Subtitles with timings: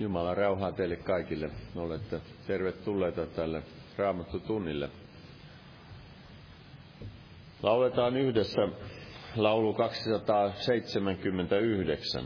[0.00, 1.50] Jumala rauhaa teille kaikille.
[1.76, 3.62] Olette tervetulleita tälle
[3.98, 4.88] Raamattu tunnille.
[7.62, 8.68] Lauletaan yhdessä
[9.36, 12.24] laulu 279.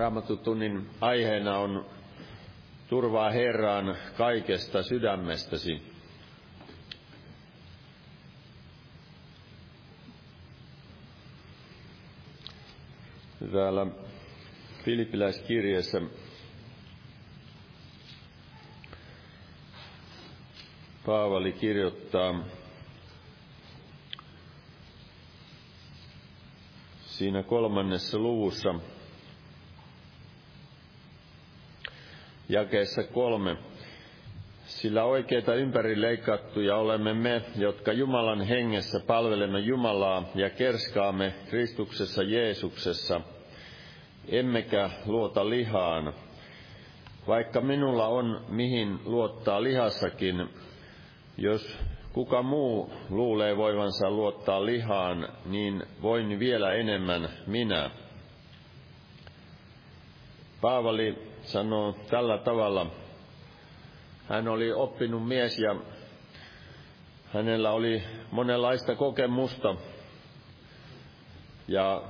[0.00, 1.86] Raamatutunnin aiheena on
[2.88, 5.82] turvaa Herraan kaikesta sydämestäsi.
[13.52, 13.86] Täällä
[14.84, 16.00] Filippiläiskirjeessä
[21.06, 22.44] Paavali kirjoittaa
[27.06, 28.74] siinä kolmannessa luvussa
[32.50, 33.56] jakeessa kolme.
[34.64, 43.20] Sillä oikeita ympärileikattuja olemme me, jotka Jumalan hengessä palvelemme Jumalaa ja kerskaamme Kristuksessa Jeesuksessa,
[44.28, 46.12] emmekä luota lihaan.
[47.26, 50.48] Vaikka minulla on mihin luottaa lihassakin,
[51.38, 51.78] jos
[52.12, 57.90] kuka muu luulee voivansa luottaa lihaan, niin voin vielä enemmän minä.
[60.60, 62.86] Paavali sanoo tällä tavalla.
[64.28, 65.76] Hän oli oppinut mies ja
[67.32, 69.74] hänellä oli monenlaista kokemusta
[71.68, 72.02] ja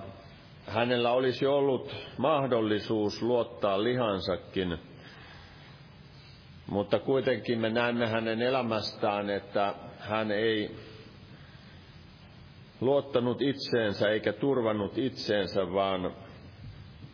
[0.66, 4.78] hänellä olisi ollut mahdollisuus luottaa lihansakin,
[6.66, 10.76] mutta kuitenkin me näemme hänen elämästään, että hän ei
[12.80, 16.14] luottanut itseensä eikä turvannut itseensä, vaan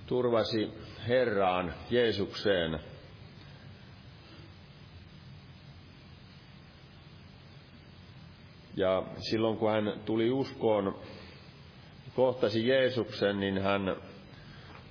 [0.06, 0.72] turvasi
[1.08, 2.80] Herraan, Jeesukseen.
[8.76, 10.98] Ja silloin kun hän tuli uskoon,
[12.14, 13.96] kohtasi Jeesuksen, niin hän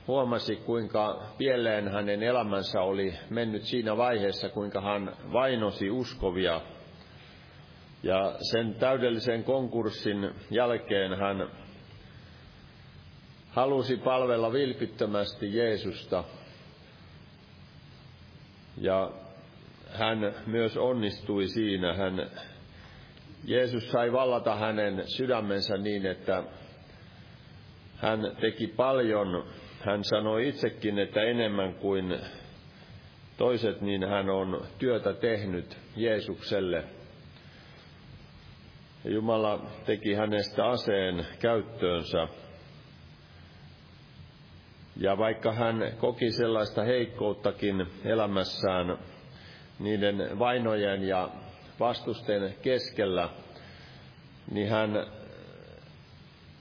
[0.07, 6.61] huomasi, kuinka pieleen hänen elämänsä oli mennyt siinä vaiheessa, kuinka hän vainosi uskovia.
[8.03, 11.49] Ja sen täydellisen konkurssin jälkeen hän
[13.55, 16.23] halusi palvella vilpittömästi Jeesusta.
[18.77, 19.11] Ja
[19.91, 21.93] hän myös onnistui siinä.
[21.93, 22.31] Hän,
[23.45, 26.43] Jeesus sai vallata hänen sydämensä niin, että
[27.97, 29.45] hän teki paljon
[29.79, 32.19] hän sanoi itsekin, että enemmän kuin
[33.37, 36.83] toiset, niin hän on työtä tehnyt Jeesukselle.
[39.05, 42.27] Jumala teki hänestä aseen käyttöönsä.
[44.97, 48.97] Ja vaikka hän koki sellaista heikkouttakin elämässään
[49.79, 51.29] niiden vainojen ja
[51.79, 53.29] vastusten keskellä,
[54.51, 55.05] niin hän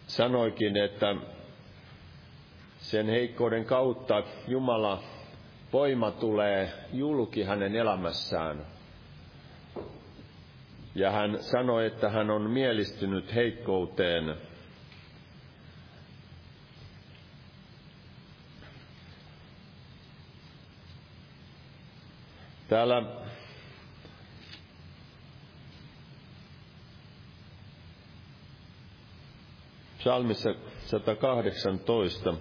[0.06, 1.16] sanoikin, että
[2.78, 5.02] sen heikkouden kautta Jumala
[5.72, 8.66] voima tulee julki hänen elämässään.
[10.94, 14.34] Ja hän sanoi, että hän on mielistynyt heikkouteen.
[22.68, 23.02] Täällä
[29.98, 30.54] psalmissa
[30.86, 32.34] 118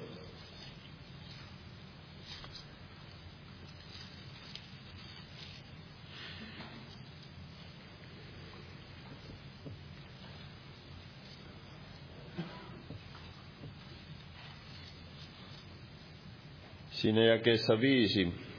[16.91, 18.52] Siinä jakeessa viisi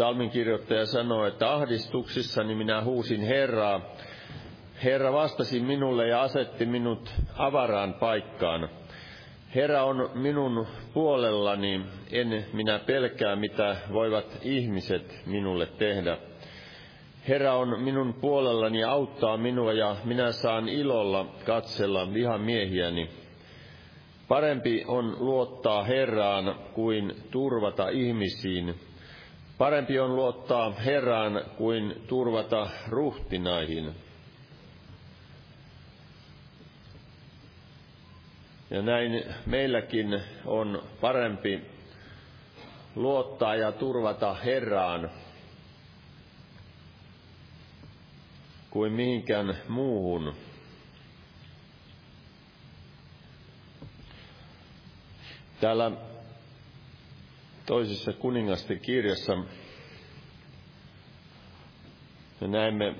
[0.00, 3.80] psalmin kirjoittaja sanoo, että ahdistuksissani minä huusin Herraa.
[4.84, 8.68] Herra vastasi minulle ja asetti minut avaraan paikkaan.
[9.54, 11.80] Herra on minun puolellani,
[12.12, 16.18] en minä pelkää, mitä voivat ihmiset minulle tehdä.
[17.28, 23.10] Herra on minun puolellani ja auttaa minua ja minä saan ilolla katsella vihamiehiäni.
[24.28, 28.89] Parempi on luottaa Herraan kuin turvata ihmisiin.
[29.60, 33.94] Parempi on luottaa Herraan kuin turvata ruhtinaihin.
[38.70, 41.60] Ja näin meilläkin on parempi
[42.94, 45.10] luottaa ja turvata Herraan
[48.70, 50.34] kuin mihinkään muuhun.
[55.60, 56.09] Täällä
[57.70, 59.36] toisessa kuningasten kirjassa
[62.40, 62.94] me näemme,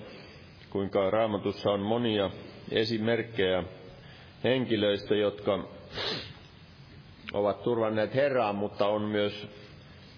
[0.70, 2.30] kuinka raamatussa on monia
[2.70, 3.64] esimerkkejä
[4.44, 5.68] henkilöistä, jotka
[7.32, 9.48] ovat turvanneet Herraan, mutta on myös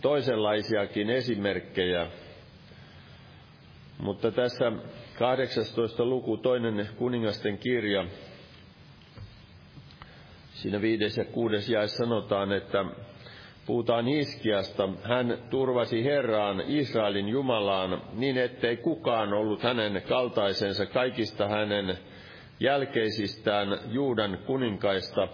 [0.02, 2.06] toisenlaisiakin esimerkkejä.
[3.98, 4.72] Mutta tässä
[5.18, 6.04] 18.
[6.04, 8.06] luku, toinen kuningasten kirja,
[10.54, 12.84] Siinä viides ja kuudes jae sanotaan, että
[13.66, 14.88] puhutaan Hiskiasta.
[15.02, 21.98] Hän turvasi Herraan Israelin Jumalaan niin, ettei kukaan ollut hänen kaltaisensa kaikista hänen
[22.60, 25.28] jälkeisistään Juudan kuninkaista,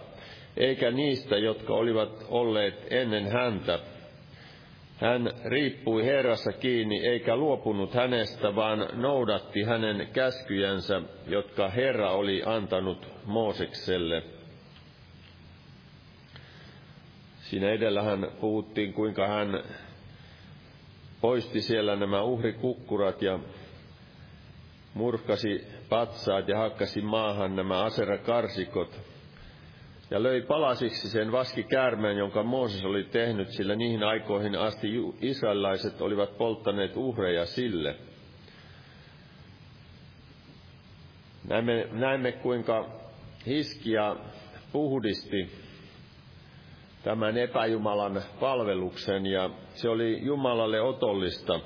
[0.57, 3.79] eikä niistä, jotka olivat olleet ennen häntä.
[4.95, 13.07] Hän riippui Herrassa kiinni, eikä luopunut hänestä, vaan noudatti hänen käskyjänsä, jotka Herra oli antanut
[13.25, 14.38] Moosekselle.
[17.49, 19.63] Siinä edellähän puhuttiin, kuinka hän
[21.21, 23.39] poisti siellä nämä uhrikukkurat ja
[24.93, 28.99] murkasi patsaat ja hakkasi maahan nämä aserakarsikot
[30.11, 34.87] ja löi palasiksi sen vaskikäärmeen, jonka Mooses oli tehnyt, sillä niihin aikoihin asti
[35.21, 37.95] israelaiset olivat polttaneet uhreja sille.
[41.47, 42.89] Näemme, näemme kuinka
[43.45, 44.15] Hiskia
[44.71, 45.58] puhdisti
[47.03, 51.59] tämän epäjumalan palveluksen ja se oli Jumalalle otollista.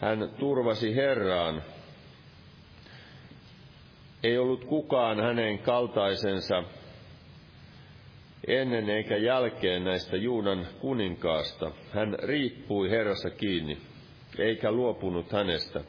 [0.00, 1.62] Hän turvasi Herraan.
[4.22, 6.62] Ei ollut kukaan hänen kaltaisensa
[8.46, 11.70] ennen eikä jälkeen näistä Juudan kuninkaasta.
[11.90, 13.78] Hän riippui Herrassa kiinni,
[14.38, 15.80] eikä luopunut hänestä.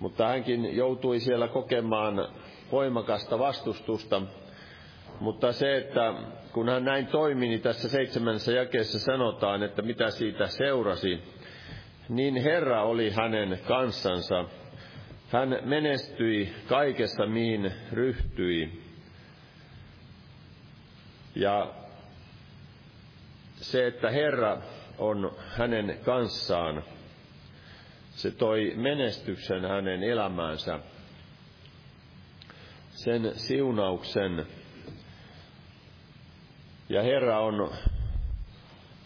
[0.00, 2.28] Mutta hänkin joutui siellä kokemaan
[2.72, 4.22] voimakasta vastustusta
[5.20, 6.14] mutta se, että
[6.52, 11.22] kun hän näin toimi, niin tässä seitsemännessä jakeessa sanotaan, että mitä siitä seurasi,
[12.08, 14.44] niin Herra oli hänen kansansa.
[15.28, 18.82] Hän menestyi kaikessa, mihin ryhtyi.
[21.34, 21.74] Ja
[23.54, 24.58] se, että Herra
[24.98, 26.84] on hänen kanssaan,
[28.10, 30.78] se toi menestyksen hänen elämäänsä,
[32.90, 34.46] sen siunauksen.
[36.92, 37.70] Ja Herra on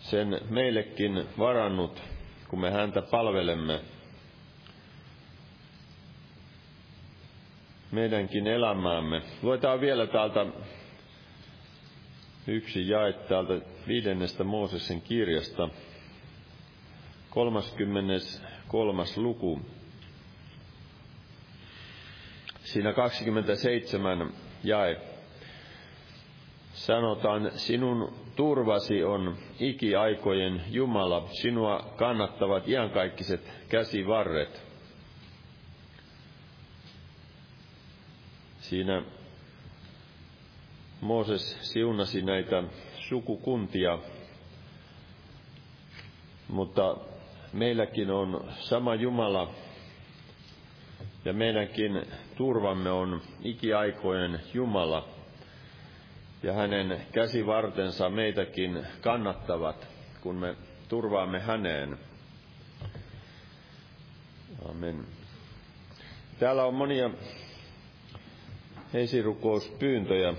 [0.01, 2.03] sen meillekin varannut,
[2.49, 3.81] kun me häntä palvelemme.
[7.92, 9.22] meidänkin elämäämme.
[9.42, 10.46] Luetaan vielä täältä
[12.46, 15.68] yksi jae täältä viidennestä Mooseksen kirjasta,
[17.31, 19.03] 33.
[19.16, 19.61] luku.
[22.64, 24.33] Siinä 27
[24.64, 25.15] jae
[26.76, 34.62] sanotaan, sinun turvasi on ikiaikojen Jumala, sinua kannattavat iankaikkiset käsivarret.
[38.58, 39.02] Siinä
[41.00, 42.62] Mooses siunasi näitä
[42.98, 43.98] sukukuntia,
[46.48, 46.96] mutta
[47.52, 49.50] meilläkin on sama Jumala
[51.24, 55.15] ja meidänkin turvamme on ikiaikojen Jumala
[56.46, 59.88] ja hänen käsivartensa meitäkin kannattavat,
[60.20, 60.56] kun me
[60.88, 61.98] turvaamme häneen.
[64.70, 65.06] Amen.
[66.38, 67.11] Täällä on monia
[68.94, 70.35] esirukouspyyntöjä.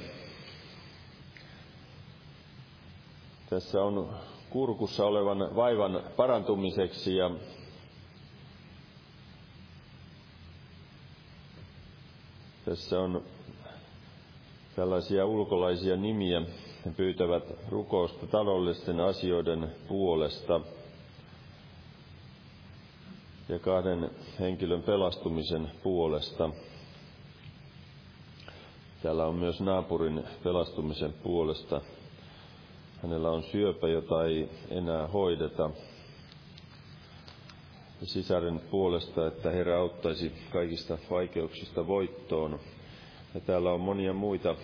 [3.50, 4.16] Tässä on
[4.50, 7.32] kurkussa olevan vaivan parantumiseksi ja
[12.66, 13.37] tässä on
[14.78, 16.42] tällaisia ulkolaisia nimiä.
[16.86, 20.62] He pyytävät rukousta taloudellisten asioiden puolesta
[23.50, 26.50] ja kahden henkilön pelastumisen puolesta.
[29.04, 31.82] Täällä on myös naapurin pelastumisen puolesta.
[33.04, 35.70] Hänellä on syöpä, jota ei enää hoideta.
[38.04, 42.60] Sisaren puolesta, että Herra auttaisi kaikista vaikeuksista voittoon.
[43.38, 44.56] Ja täällä on monia muita.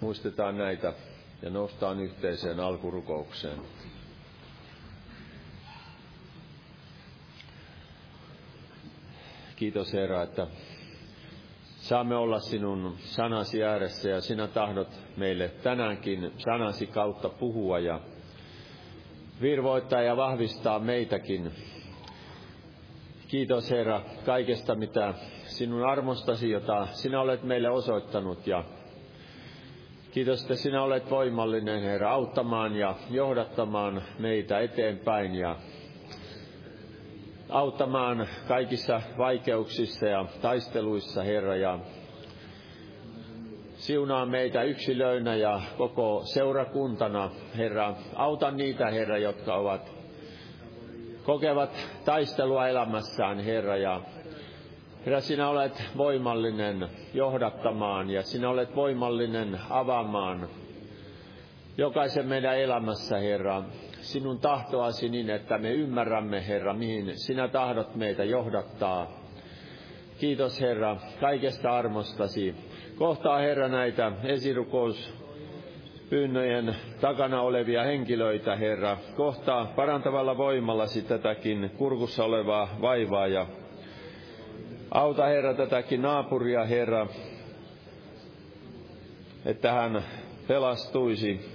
[0.00, 0.92] Muistetaan näitä
[1.42, 3.58] ja noustaan yhteiseen alkurukoukseen.
[9.56, 10.46] Kiitos Herra, että
[11.76, 18.00] saamme olla sinun sanasi ääressä ja sinä tahdot meille tänäänkin sanasi kautta puhua ja
[19.40, 21.52] virvoittaa ja vahvistaa meitäkin.
[23.28, 25.14] Kiitos Herra kaikesta, mitä
[25.46, 28.64] sinun armostasi, jota sinä olet meille osoittanut ja
[30.14, 35.56] Kiitos, että sinä olet voimallinen, Herra, auttamaan ja johdattamaan meitä eteenpäin ja
[37.48, 41.78] auttamaan kaikissa vaikeuksissa ja taisteluissa, Herra, ja
[43.76, 47.96] siunaa meitä yksilöinä ja koko seurakuntana, Herra.
[48.14, 49.92] Auta niitä, Herra, jotka ovat,
[51.24, 51.70] kokevat
[52.04, 54.00] taistelua elämässään, Herra, ja
[55.06, 60.48] Herra, sinä olet voimallinen johdattamaan ja sinä olet voimallinen avaamaan
[61.78, 63.62] jokaisen meidän elämässä, Herra
[64.04, 69.10] sinun tahtoasi niin, että me ymmärrämme, Herra, mihin sinä tahdot meitä johdattaa.
[70.18, 72.54] Kiitos, Herra, kaikesta armostasi.
[72.98, 75.23] Kohtaa, Herra, näitä esirukous
[76.10, 78.96] pyynnöjen takana olevia henkilöitä, Herra.
[79.16, 83.46] Kohtaa parantavalla voimallasi tätäkin kurkussa olevaa vaivaa ja
[84.90, 87.06] auta, Herra, tätäkin naapuria, Herra,
[89.44, 90.04] että hän
[90.48, 91.54] pelastuisi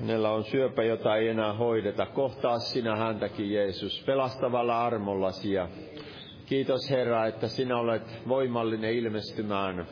[0.00, 2.06] Hänellä on syöpä, jota ei enää hoideta.
[2.06, 5.52] Kohtaa sinä häntäkin, Jeesus, pelastavalla armollasi.
[5.52, 5.68] Ja
[6.46, 9.86] kiitos Herra, että sinä olet voimallinen ilmestymään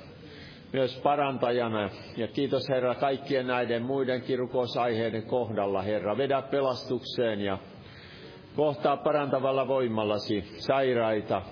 [0.72, 1.90] myös parantajana.
[2.16, 6.16] Ja kiitos Herra kaikkien näiden muiden kirukosaiheiden kohdalla, Herra.
[6.16, 7.58] Vedä pelastukseen ja
[8.56, 11.42] kohtaa parantavalla voimallasi sairaita.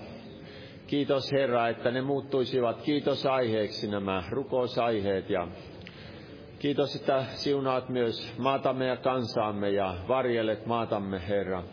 [0.87, 5.47] Kiitos Herra, että ne muuttuisivat kiitosaiheeksi nämä rukousaiheet ja
[6.59, 11.63] Kiitos, että siunaat myös maatamme ja kansaamme ja varjelet maatamme, Herra.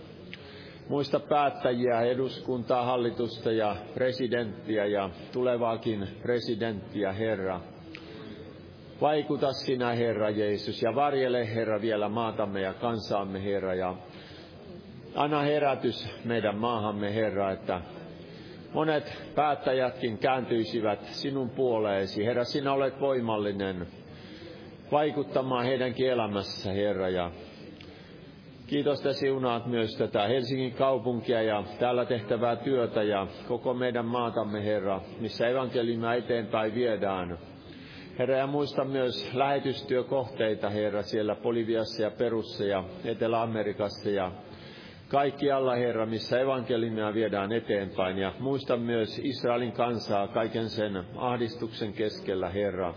[0.89, 7.61] Muista päättäjiä, eduskuntaa, hallitusta ja presidenttiä ja tulevaakin presidenttiä, Herra.
[9.01, 13.95] Vaikuta sinä, Herra Jeesus, ja varjele, Herra, vielä maatamme ja kansaamme, Herra, ja
[15.15, 17.81] anna herätys meidän maahamme, Herra, että
[18.75, 22.25] monet päättäjätkin kääntyisivät sinun puoleesi.
[22.25, 23.87] Herra, sinä olet voimallinen
[24.93, 27.09] vaikuttamaan heidänkin elämässä, Herra.
[27.09, 27.31] Ja
[28.73, 34.65] kiitos, että siunaat myös tätä Helsingin kaupunkia ja täällä tehtävää työtä ja koko meidän maatamme,
[34.65, 37.39] Herra, missä evankeliumia eteenpäin viedään.
[38.19, 44.33] Herra, ja muista myös lähetystyökohteita, Herra, siellä Boliviassa ja Perussa ja Etelä-Amerikassa ja
[45.09, 48.19] kaikkialla, Herra, missä evankelimia viedään eteenpäin.
[48.19, 52.95] Ja muista myös Israelin kansaa kaiken sen ahdistuksen keskellä, Herra.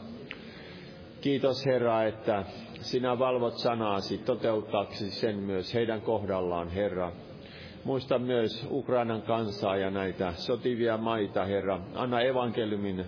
[1.26, 2.44] Kiitos, Herra, että
[2.82, 7.12] sinä valvot sanaasi toteuttaaksesi sen myös heidän kohdallaan, Herra.
[7.84, 11.80] Muista myös Ukrainan kansaa ja näitä sotivia maita, Herra.
[11.96, 13.06] Anna evankeliumin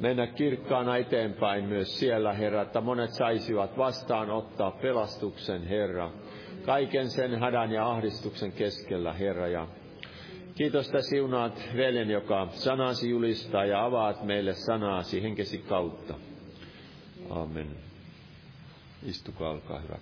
[0.00, 6.10] mennä kirkkaana eteenpäin myös siellä, Herra, että monet saisivat vastaanottaa pelastuksen, Herra.
[6.64, 9.48] Kaiken sen hädän ja ahdistuksen keskellä, Herra.
[9.48, 9.66] Ja
[10.54, 16.14] kiitos, että siunaat veljen, joka sanasi julistaa ja avaat meille sanaasi henkesi kautta.
[17.30, 17.76] Amen.
[19.02, 19.98] Istukaa, olkaa hyvä.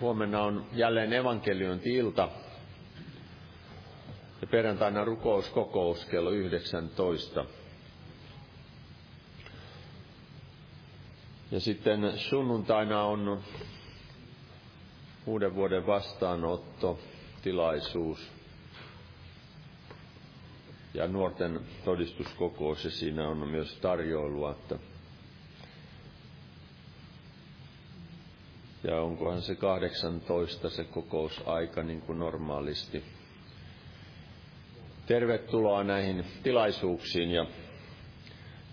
[0.00, 2.28] Huomenna on jälleen evankeliointi-ilta
[4.40, 7.44] ja perjantaina rukouskokous kello 19.
[11.50, 13.42] Ja sitten sunnuntaina on
[15.26, 16.98] uuden vuoden vastaanotto,
[17.42, 18.37] tilaisuus
[20.98, 24.78] ja nuorten todistuskokous ja siinä on myös tarjoilua, että
[28.84, 33.04] ja onkohan se 18 se kokousaika niin kuin normaalisti.
[35.06, 37.46] Tervetuloa näihin tilaisuuksiin ja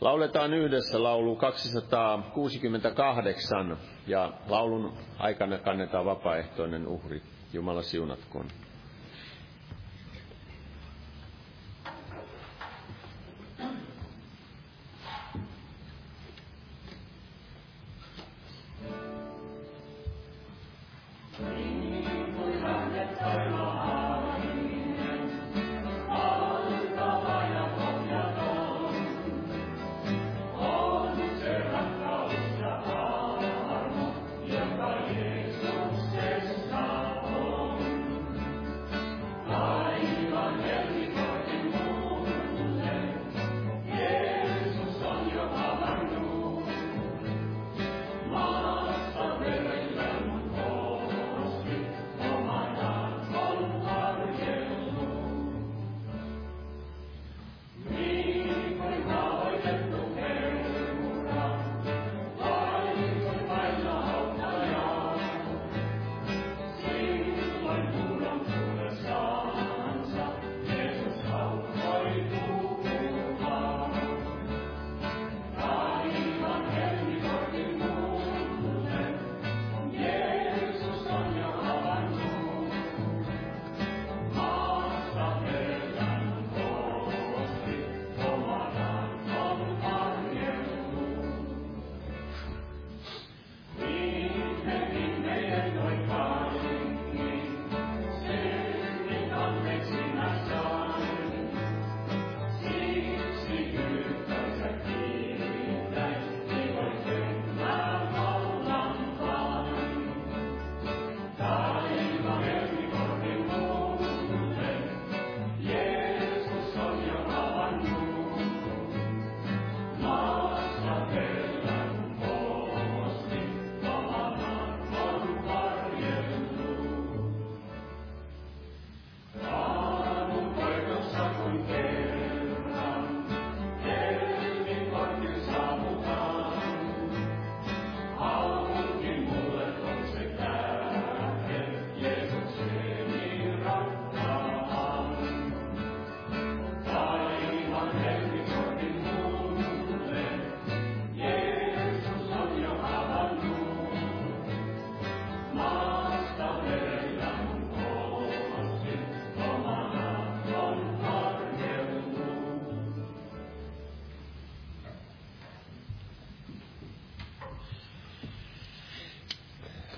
[0.01, 7.21] lauletaan yhdessä laulu 268 ja laulun aikana kannetaan vapaaehtoinen uhri.
[7.53, 8.47] Jumala siunatkoon.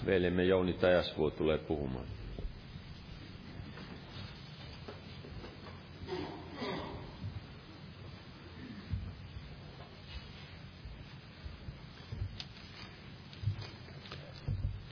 [0.08, 2.06] Veljemme Jouni Tajasvuo tulee puhumaan.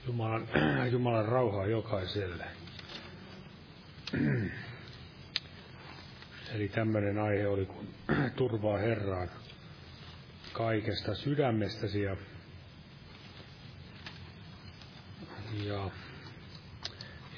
[0.06, 0.48] Jumalan,
[0.92, 2.44] Jumalan rauhaa jokaiselle.
[6.54, 7.88] Eli tämmöinen aihe oli, kun
[8.36, 9.28] turvaa Herraan
[10.52, 12.16] kaikesta sydämestäsi ja
[15.64, 15.90] ja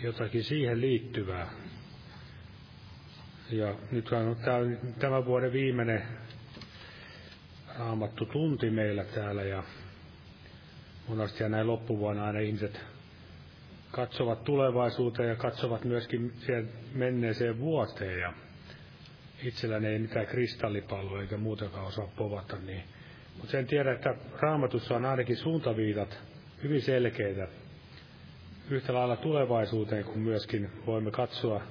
[0.02, 1.50] jotakin siihen liittyvää.
[3.50, 4.36] Ja nyt on
[4.98, 6.02] tämän vuoden viimeinen
[7.78, 9.62] raamattu tunti meillä täällä ja
[11.08, 12.80] monasti ja näin loppuvuonna aina ihmiset
[13.90, 18.32] katsovat tulevaisuuteen ja katsovat myöskin siihen menneeseen vuoteen ja
[19.42, 22.82] itselläni ei mitään kristallipalloa eikä muutakaan osaa povata, niin
[23.36, 26.18] mutta sen tiedä, että raamatussa on ainakin suuntaviitat
[26.62, 27.48] hyvin selkeitä
[28.70, 31.62] yhtä lailla tulevaisuuteen, kun myöskin voimme katsoa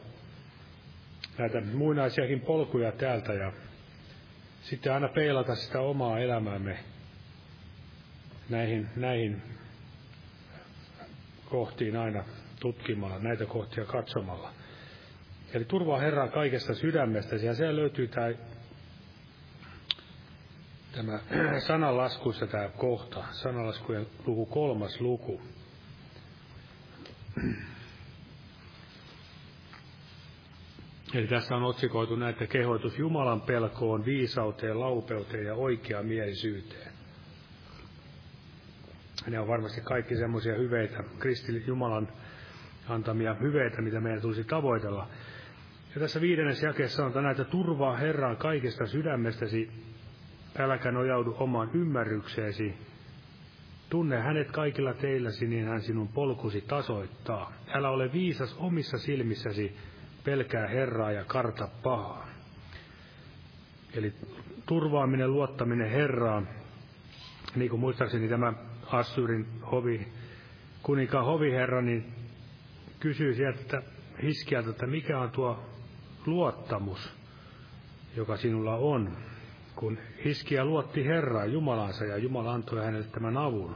[1.38, 3.52] näitä muinaisiakin polkuja täältä ja
[4.62, 6.80] sitten aina peilata sitä omaa elämäämme
[8.50, 9.42] näihin, näihin
[11.46, 12.24] kohtiin aina
[12.60, 14.54] tutkimalla, näitä kohtia katsomalla.
[15.54, 17.36] Eli turvaa Herraa kaikesta sydämestä.
[17.36, 18.34] Ja siellä löytyy tämä,
[20.96, 21.20] tämä
[21.60, 25.42] sananlaskussa tämä kohta, sanalaskujen luku kolmas luku.
[31.14, 36.92] Eli tässä on otsikoitu näitä kehoitus Jumalan pelkoon, viisauteen, laupeuteen ja oikeamielisyyteen.
[39.28, 42.08] Ne on varmasti kaikki semmoisia hyveitä, kristillis Jumalan
[42.90, 45.08] antamia hyveitä, mitä meidän tulisi tavoitella.
[45.96, 49.72] Ja tässä viidennessä jakeessa on näitä turvaa Herran kaikesta sydämestäsi,
[50.60, 52.74] äläkä nojaudu omaan ymmärrykseesi.
[53.90, 57.54] Tunne hänet kaikilla teilläsi, niin hän sinun polkusi tasoittaa.
[57.68, 59.76] Älä ole viisas omissa silmissäsi,
[60.24, 62.28] pelkää Herraa ja karta pahaa.
[63.94, 64.14] Eli
[64.66, 66.48] turvaaminen, luottaminen Herraan,
[67.56, 68.54] niin kuin muistaakseni tämä
[68.86, 70.08] Assyrin hovi,
[70.84, 72.14] kuninkaan hoviherra, niin
[73.00, 73.82] kysyy sieltä
[74.24, 75.64] Hiskialta, että mikä on tuo
[76.26, 77.14] luottamus,
[78.16, 79.18] joka sinulla on.
[79.78, 83.76] Kun Hiskia luotti Herraa Jumalansa ja Jumala antoi hänelle tämän avun.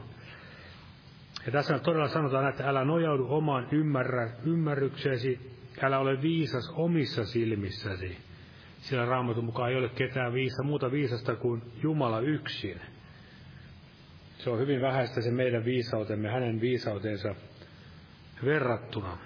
[1.46, 5.40] Ja tässä todella sanotaan, että älä nojaudu omaan ymmärrä, ymmärrykseesi,
[5.82, 8.18] älä ole viisas omissa silmissäsi.
[8.80, 12.80] Sillä raamatun mukaan ei ole ketään viisa, muuta viisasta kuin Jumala yksin.
[14.38, 17.34] Se on hyvin vähäistä se meidän viisautemme, hänen viisautensa
[18.44, 19.18] verrattuna.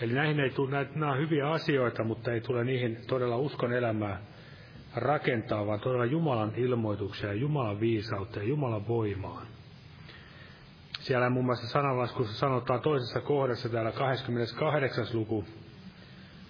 [0.00, 4.33] Eli näihin ei tule, nämä hyviä asioita, mutta ei tule niihin todella uskon elämää
[4.96, 9.46] rakentaa, vaan todella Jumalan ilmoituksia, Jumalan viisautta ja Jumalan voimaan.
[11.00, 15.06] Siellä muun muassa sananlaskussa sanotaan toisessa kohdassa täällä 28.
[15.12, 15.44] luku,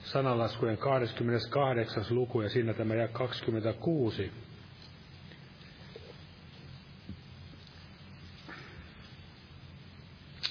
[0.03, 2.05] sananlaskujen 28.
[2.11, 4.33] luku ja siinä tämä ja 26.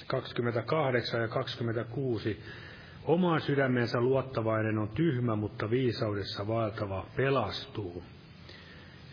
[0.06, 2.40] 28 ja 26.
[3.04, 8.02] Omaan sydämensä luottavainen on tyhmä, mutta viisaudessa vaeltava pelastuu.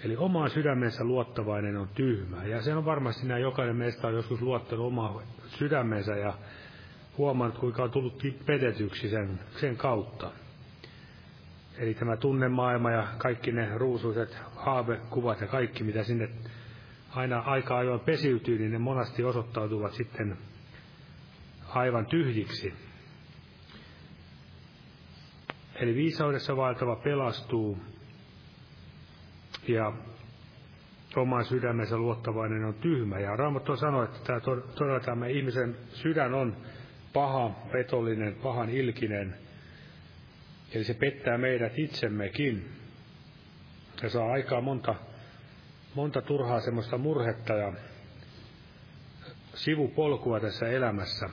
[0.04, 2.44] Eli omaan sydämensä luottavainen on tyhmä.
[2.46, 6.34] Ja se on varmasti näin, jokainen meistä on joskus luottanut omaa sydämensä ja
[7.18, 10.32] huomannut, kuinka on tullut petetyksi sen, sen kautta.
[11.78, 16.30] Eli tämä tunnemaailma ja kaikki ne ruusuiset haavekuvat ja kaikki, mitä sinne
[17.10, 20.38] aina aika ajoin pesiytyy, niin ne monasti osoittautuvat sitten
[21.70, 22.91] aivan tyhjiksi.
[25.82, 27.78] Eli viisaudessa vaeltava pelastuu
[29.68, 29.94] ja
[31.16, 33.20] oman sydämensä luottavainen on tyhmä.
[33.20, 34.40] Ja Raamattu sanoo, että tämä
[34.76, 36.58] todella tämä ihmisen sydän on
[37.14, 39.36] paha, petollinen, pahan ilkinen.
[40.74, 42.70] Eli se pettää meidät itsemmekin.
[44.04, 44.96] Ja saa aikaa monta,
[45.96, 47.74] monta turhaa semmoista murhetta ja
[49.56, 51.30] sivupolkua tässä elämässä.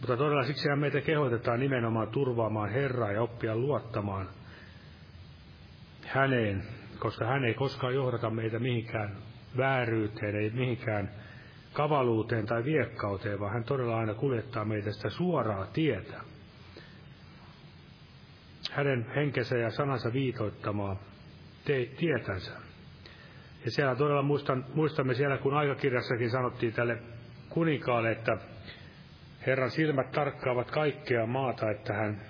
[0.00, 4.28] Mutta todella siksi meitä kehotetaan nimenomaan turvaamaan Herraa ja oppia luottamaan
[6.06, 6.62] häneen,
[6.98, 9.16] koska hän ei koskaan johdata meitä mihinkään
[9.56, 11.10] vääryyteen, ei mihinkään
[11.72, 16.20] kavaluuteen tai viekkauteen, vaan hän todella aina kuljettaa meitä sitä suoraa tietä.
[18.70, 20.96] Hänen henkensä ja sanansa viitoittamaa
[21.64, 22.52] te- tietänsä.
[23.64, 26.98] Ja siellä todella muistan, muistamme siellä, kun aikakirjassakin sanottiin tälle
[27.48, 28.38] kuninkaalle, että
[29.46, 32.20] Herran silmät tarkkaavat kaikkea maata, että hän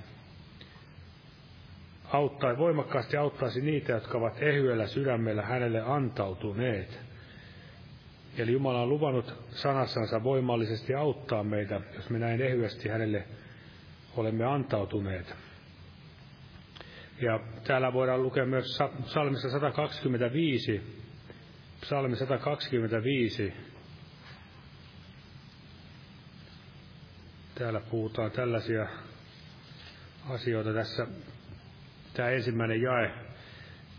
[2.13, 7.01] auttaa, voimakkaasti auttaisi niitä, jotka ovat ehyellä sydämellä hänelle antautuneet.
[8.39, 13.25] Eli Jumala on luvannut sanassansa voimallisesti auttaa meitä, jos me näin ehyesti hänelle
[14.17, 15.35] olemme antautuneet.
[17.21, 20.83] Ja täällä voidaan lukea myös psalmissa 125,
[21.81, 23.53] psalmi 125,
[27.61, 28.87] Täällä puhutaan tällaisia
[30.29, 31.07] asioita tässä.
[32.15, 33.11] Tämä ensimmäinen jae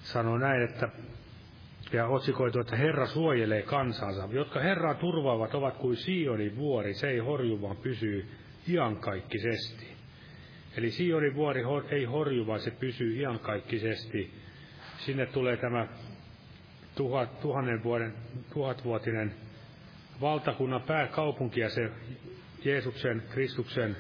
[0.04, 0.90] sanoo näin, että
[1.94, 4.28] ja otsikoitu, että Herra suojelee kansansa.
[4.32, 8.30] Jotka Herraa turvaavat ovat kuin Sionin vuori, se ei horju, vaan pysyy
[8.68, 9.88] iankaikkisesti.
[10.78, 14.34] Eli Sionin vuori ei horju, vaan se pysyy iankaikkisesti.
[14.98, 15.88] Sinne tulee tämä
[16.96, 18.14] tuhat, tuhannen vuoden,
[18.54, 19.36] tuhatvuotinen
[20.22, 21.92] valtakunnan pääkaupunki ja se
[22.66, 23.98] Jeesuksen, Kristuksen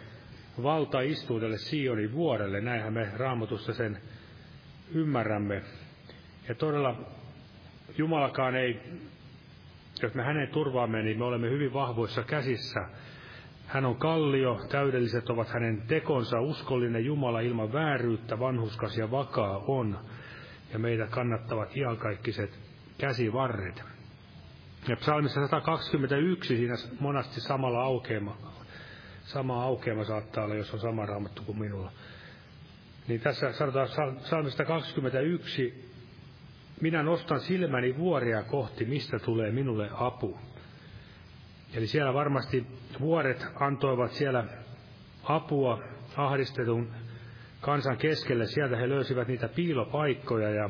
[0.64, 2.62] valta istuu tälle Sionin vuorelle.
[2.62, 3.98] Näinhän me raamatusta sen
[4.94, 5.62] ymmärrämme.
[6.48, 6.96] Ja todella
[7.98, 8.80] Jumalakaan ei,
[10.02, 12.80] jos me hänen turvaamme, niin me olemme hyvin vahvoissa käsissä.
[13.68, 20.00] Hän on kallio, täydelliset ovat hänen tekonsa, uskollinen Jumala ilman vääryyttä, vanhuskas ja vakaa on.
[20.74, 22.60] Ja meitä kannattavat iankaikiset
[22.98, 23.91] käsivarret.
[24.88, 28.38] Ja psalmissa 121 siinä monasti samalla aukeama,
[29.24, 31.92] sama aukeama saattaa olla, jos on sama raamattu kuin minulla.
[33.08, 33.88] Niin tässä sanotaan
[34.24, 35.92] psalmista 21,
[36.82, 40.40] minä nostan silmäni vuoria kohti, mistä tulee minulle apu.
[41.74, 42.68] Eli siellä varmasti
[43.00, 44.46] vuoret antoivat siellä
[45.24, 45.84] apua
[46.18, 46.92] ahdistetun
[47.62, 48.46] kansan keskelle.
[48.46, 50.70] Sieltä he löysivät niitä piilopaikkoja ja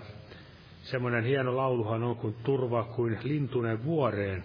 [0.81, 4.43] semmoinen hieno lauluhan on kuin turva kuin lintunen vuoreen.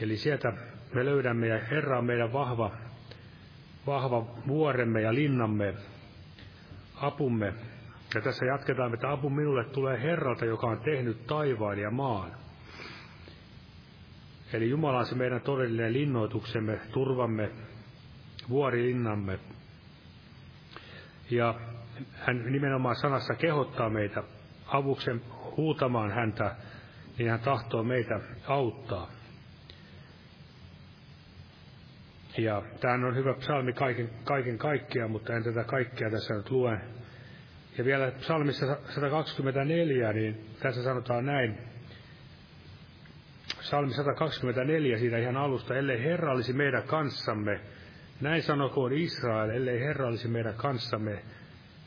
[0.00, 0.52] Eli sieltä
[0.94, 2.70] me löydämme ja Herra on meidän vahva,
[3.86, 5.74] vahva vuoremme ja linnamme,
[6.94, 7.54] apumme.
[8.14, 12.30] Ja tässä jatketaan, että apu minulle tulee Herralta, joka on tehnyt taivaan ja maan.
[14.52, 17.50] Eli Jumala on se meidän todellinen linnoituksemme, turvamme,
[18.48, 19.38] vuorilinnamme.
[21.30, 21.54] Ja
[22.12, 24.22] hän nimenomaan sanassa kehottaa meitä
[24.72, 25.22] avuksen
[25.56, 26.56] huutamaan häntä,
[27.18, 29.10] niin hän tahtoo meitä auttaa.
[32.38, 36.80] Ja tämä on hyvä psalmi kaiken, kaiken kaikkiaan, mutta en tätä kaikkea tässä nyt lue.
[37.78, 41.58] Ja vielä psalmissa 124, niin tässä sanotaan näin.
[43.60, 47.60] Psalmi 124 siitä ihan alusta, ellei Herra olisi meidän kanssamme,
[48.20, 51.22] näin sanokoon Israel, ellei Herra olisi meidän kanssamme,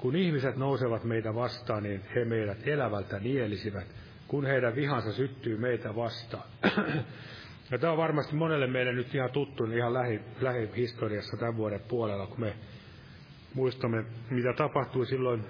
[0.04, 3.88] kun ihmiset nousevat meitä vastaan, niin he meidät elävältä nielisivät,
[4.28, 6.44] kun heidän vihansa syttyy meitä vastaan.
[7.72, 11.80] ja tämä on varmasti monelle meille nyt ihan tuttu niin ihan lähi, lähihistoriassa tämän vuoden
[11.88, 12.56] puolella, kun me
[13.54, 15.44] muistamme, mitä tapahtui silloin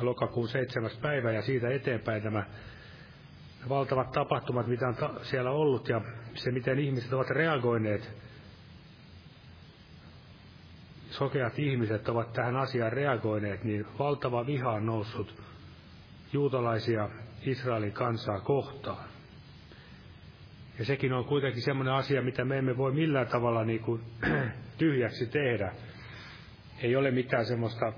[0.00, 2.44] lokakuun seitsemäs päivä ja siitä eteenpäin tämä
[3.68, 6.00] valtavat tapahtumat, mitä on ta- siellä ollut ja
[6.34, 8.29] se, miten ihmiset ovat reagoineet
[11.10, 15.42] sokeat ihmiset ovat tähän asiaan reagoineet, niin valtava viha on noussut
[16.32, 17.08] juutalaisia
[17.46, 19.08] Israelin kansaa kohtaan.
[20.78, 24.00] Ja sekin on kuitenkin semmoinen asia, mitä me emme voi millään tavalla niin kuin
[24.78, 25.72] tyhjäksi tehdä.
[26.82, 27.92] Ei ole mitään semmoista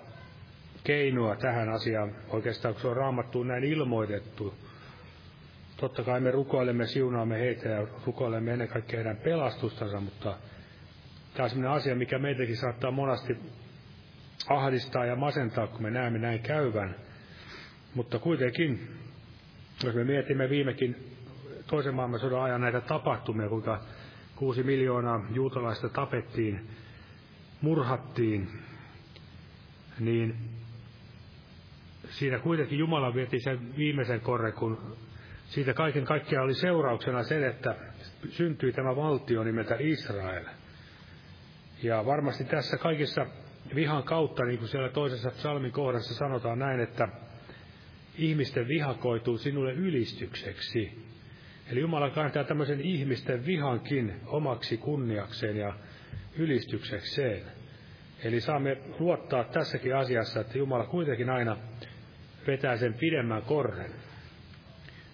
[0.84, 4.54] keinoa tähän asiaan, oikeastaan kun se on raamattuun näin ilmoitettu.
[5.76, 10.36] Totta kai me rukoilemme, siunaamme heitä ja rukoilemme ennen kaikkea heidän pelastustansa, mutta
[11.34, 13.36] Tämä on sellainen asia, mikä meitäkin saattaa monasti
[14.48, 16.96] ahdistaa ja masentaa, kun me näemme näin käyvän.
[17.94, 18.88] Mutta kuitenkin,
[19.84, 20.96] jos me mietimme viimekin
[21.66, 23.80] toisen maailmansodan ajan näitä tapahtumia, kuinka
[24.36, 26.68] kuusi miljoonaa juutalaista tapettiin,
[27.60, 28.48] murhattiin,
[30.00, 30.36] niin
[32.10, 34.96] siinä kuitenkin Jumala vietti sen viimeisen korre, kun
[35.46, 37.74] siitä kaiken kaikkiaan oli seurauksena se, että
[38.28, 40.44] syntyi tämä valtio nimeltä Israel–
[41.82, 43.26] ja varmasti tässä kaikessa
[43.74, 47.08] vihan kautta, niin kuin siellä toisessa psalmin kohdassa sanotaan näin, että
[48.18, 51.04] ihmisten viha koituu sinulle ylistykseksi.
[51.70, 55.74] Eli Jumala kantaa tämmöisen ihmisten vihankin omaksi kunniakseen ja
[56.36, 57.42] ylistyksekseen.
[58.24, 61.56] Eli saamme luottaa tässäkin asiassa, että Jumala kuitenkin aina
[62.46, 63.90] vetää sen pidemmän korren.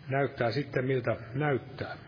[0.08, 2.07] Näyttää sitten miltä näyttää.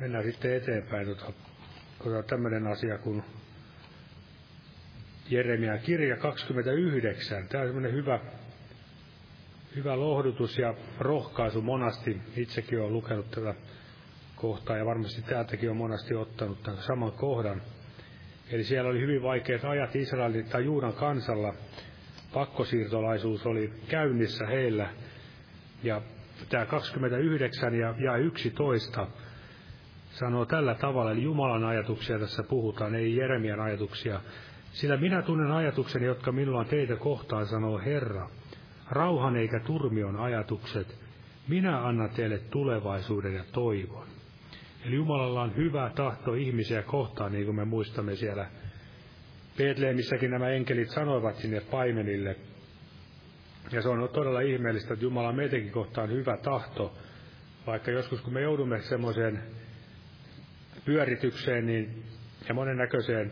[0.00, 1.06] Mennään sitten eteenpäin.
[1.06, 1.32] Tota,
[2.04, 3.22] tota tämmöinen asia kuin
[5.30, 7.48] Jeremia kirja 29.
[7.48, 8.20] Tämä on semmoinen hyvä,
[9.76, 12.20] hyvä lohdutus ja rohkaisu monasti.
[12.36, 13.54] Itsekin olen lukenut tätä
[14.36, 17.62] kohtaa ja varmasti täältäkin on monasti ottanut tämän saman kohdan.
[18.50, 21.54] Eli siellä oli hyvin vaikeat ajat Israelin tai Juudan kansalla.
[22.34, 24.90] Pakkosiirtolaisuus oli käynnissä heillä.
[25.82, 26.02] Ja
[26.48, 29.06] tämä 29 ja, ja 11
[30.10, 34.20] sanoo tällä tavalla, eli Jumalan ajatuksia tässä puhutaan, ei Jeremian ajatuksia.
[34.72, 38.28] Sillä minä tunnen ajatukseni, jotka minulla on teitä kohtaan, sanoo Herra.
[38.90, 40.98] Rauhan eikä turmion ajatukset.
[41.48, 44.06] Minä annan teille tulevaisuuden ja toivon.
[44.84, 48.46] Eli Jumalalla on hyvä tahto ihmisiä kohtaan, niin kuin me muistamme siellä
[49.56, 52.36] Betlehemissäkin nämä enkelit sanoivat sinne paimenille,
[53.70, 56.94] ja se on todella ihmeellistä, että Jumala meitäkin kohtaan hyvä tahto,
[57.66, 59.42] vaikka joskus kun me joudumme semmoiseen
[60.84, 62.02] pyöritykseen niin,
[62.48, 63.30] ja monennäköiseen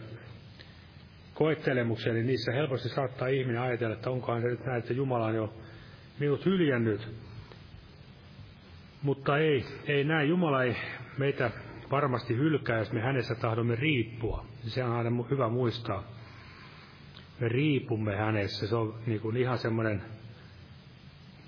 [1.34, 5.34] koettelemukseen, niin niissä helposti saattaa ihminen ajatella, että onkohan se nyt näin, että Jumala on
[5.34, 5.54] jo
[6.18, 7.08] minut hyljännyt.
[9.02, 10.28] Mutta ei, ei näin.
[10.28, 10.76] Jumala ei
[11.18, 11.50] meitä
[11.90, 14.46] varmasti hylkää, jos me hänessä tahdomme riippua.
[14.62, 16.04] Se on aina hyvä muistaa.
[17.40, 18.66] Me riipumme hänessä.
[18.66, 20.02] Se on niin kuin ihan semmoinen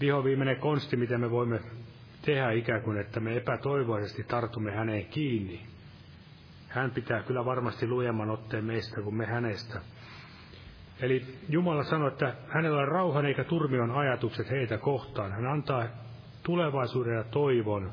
[0.03, 1.61] vihoviimeinen konsti, mitä me voimme
[2.23, 5.61] tehdä ikään kuin, että me epätoivoisesti tartumme häneen kiinni.
[6.69, 9.81] Hän pitää kyllä varmasti lujemman otteen meistä kuin me hänestä.
[11.01, 15.33] Eli Jumala sanoi, että hänellä on rauhan eikä turmion ajatukset heitä kohtaan.
[15.33, 15.85] Hän antaa
[16.43, 17.93] tulevaisuuden ja toivon.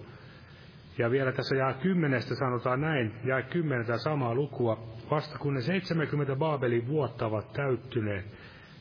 [0.97, 4.83] Ja vielä tässä jää kymmenestä sanotaan näin, jää kymmeneltä samaa lukua.
[5.11, 8.25] Vasta kun ne 70 Baabelin vuotta ovat täyttyneet,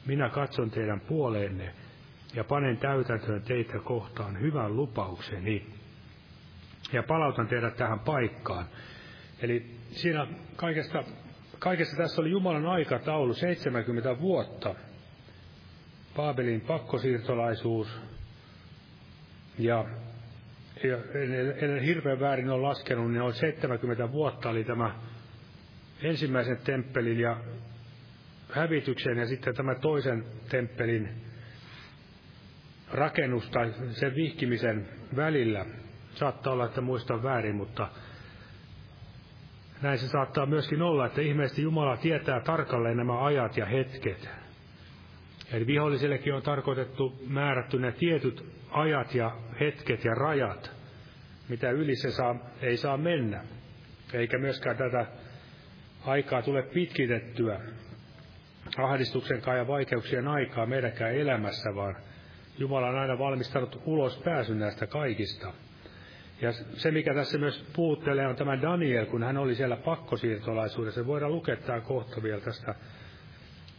[0.07, 1.75] minä katson teidän puoleenne
[2.35, 5.67] ja panen täytäntöön teitä kohtaan hyvän lupaukseni.
[6.93, 8.67] Ja palautan teidät tähän paikkaan.
[9.43, 10.27] Eli siinä
[10.57, 11.05] kaikesta,
[11.59, 14.75] kaikesta tässä oli Jumalan aikataulu 70 vuotta.
[16.17, 18.01] Baabelin pakkosiirtolaisuus
[19.59, 19.85] ja,
[20.85, 21.35] ja en,
[21.71, 24.95] en hirveän väärin ole laskenut, niin on 70 vuotta oli tämä
[26.03, 27.37] ensimmäisen temppelin ja
[28.53, 31.28] hävityksen ja sitten tämä toisen temppelin
[32.93, 35.67] rakennus tai sen vihkimisen välillä.
[36.15, 37.89] Saattaa olla, että muistan väärin, mutta
[39.83, 44.29] näin se saattaa myöskin olla, että ihmeesti Jumala tietää tarkalleen nämä ajat ja hetket.
[45.53, 50.71] Eli vihollisellekin on tarkoitettu määrätty ne tietyt ajat ja hetket ja rajat,
[51.49, 53.45] mitä yli se saa, ei saa mennä.
[54.13, 55.07] Eikä myöskään tätä
[56.07, 57.61] aikaa tule pitkitettyä
[58.77, 61.97] ahdistuksen ja vaikeuksien aikaa meidänkään elämässä, vaan
[62.59, 65.53] Jumala on aina valmistanut ulos pääsyn näistä kaikista.
[66.41, 71.07] Ja se, mikä tässä myös puuttelee, on tämä Daniel, kun hän oli siellä pakkosiirtolaisuudessa.
[71.07, 72.75] Voidaan lukea tämä kohta vielä tästä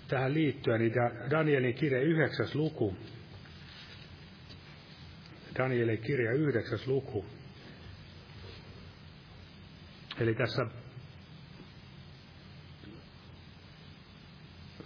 [0.07, 0.93] tähän liittyen, niin
[1.29, 2.95] Danielin kirja yhdeksäs luku.
[5.57, 7.25] Danielin kirja yhdeksäs luku.
[10.19, 10.65] Eli tässä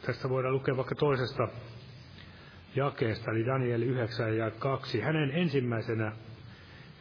[0.06, 1.48] tästä voidaan lukea vaikka toisesta
[2.76, 5.02] jakeesta, eli Daniel 9 ja 2.
[5.02, 6.12] Hänen ensimmäisenä,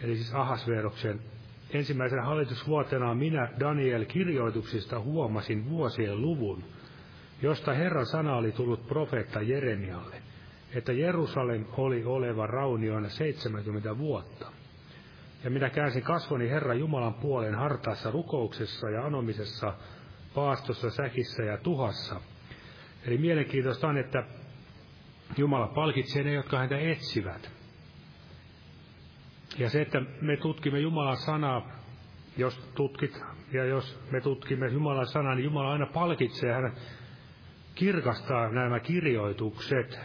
[0.03, 1.20] eli siis Ahasveroksen
[1.70, 6.64] ensimmäisenä hallitusvuotena minä Daniel kirjoituksista huomasin vuosien luvun,
[7.43, 10.16] josta Herran sana oli tullut profeetta Jeremialle,
[10.75, 14.53] että Jerusalem oli oleva rauniona 70 vuotta.
[15.45, 19.75] Ja minä käänsin kasvoni Herran Jumalan puolen hartaassa rukouksessa ja anomisessa,
[20.35, 22.20] paastossa, säkissä ja tuhassa.
[23.07, 24.25] Eli mielenkiintoista on, että
[25.37, 27.51] Jumala palkitsee ne, jotka häntä etsivät.
[29.59, 31.68] Ja se, että me tutkimme Jumalan sanaa,
[32.37, 33.22] jos tutkit
[33.53, 36.72] ja jos me tutkimme Jumalan sanaa, niin Jumala aina palkitsee hän
[37.74, 40.01] kirkastaa nämä kirjoitukset.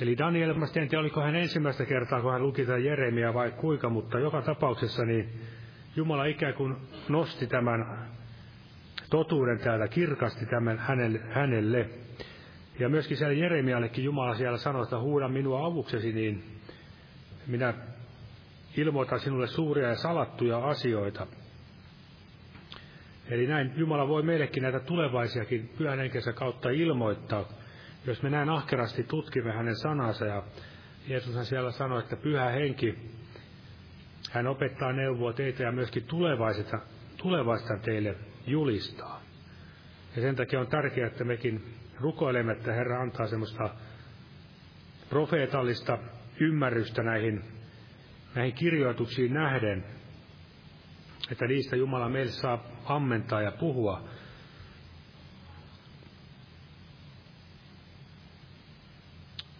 [0.00, 3.50] Eli Daniel, mä en tiedä, oliko hän ensimmäistä kertaa, kun hän luki tätä Jeremia vai
[3.50, 5.40] kuinka, mutta joka tapauksessa niin
[5.96, 6.76] Jumala ikään kuin
[7.08, 8.08] nosti tämän
[9.10, 10.78] totuuden täällä, kirkasti tämän
[11.30, 12.07] hänelle.
[12.78, 16.44] Ja myöskin siellä Jeremiallekin Jumala siellä sanoi, että huuda minua avuksesi, niin
[17.46, 17.74] minä
[18.76, 21.26] ilmoitan sinulle suuria ja salattuja asioita.
[23.30, 27.44] Eli näin Jumala voi meillekin näitä tulevaisiakin pyhän henkensä kautta ilmoittaa,
[28.06, 30.26] jos me näin ahkerasti tutkimme hänen sanansa.
[30.26, 30.42] Ja
[31.08, 32.98] Jeesushan siellä sanoi, että pyhä henki,
[34.30, 36.04] hän opettaa neuvoa teitä ja myöskin
[37.16, 38.14] tulevaista teille
[38.46, 39.22] julistaa.
[40.16, 43.70] Ja sen takia on tärkeää, että mekin rukoilemme, että Herra antaa semmoista
[45.08, 45.98] profeetallista
[46.40, 47.44] ymmärrystä näihin,
[48.34, 49.84] näihin kirjoituksiin nähden,
[51.30, 54.08] että niistä Jumala meille saa ammentaa ja puhua.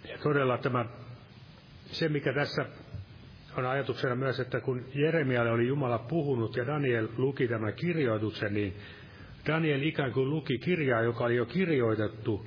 [0.09, 0.85] Ja todella tämä,
[1.87, 2.67] se mikä tässä
[3.57, 8.77] on ajatuksena myös, että kun Jeremialle oli Jumala puhunut ja Daniel luki tämän kirjoituksen, niin
[9.49, 12.47] Daniel ikään kuin luki kirjaa, joka oli jo kirjoitettu,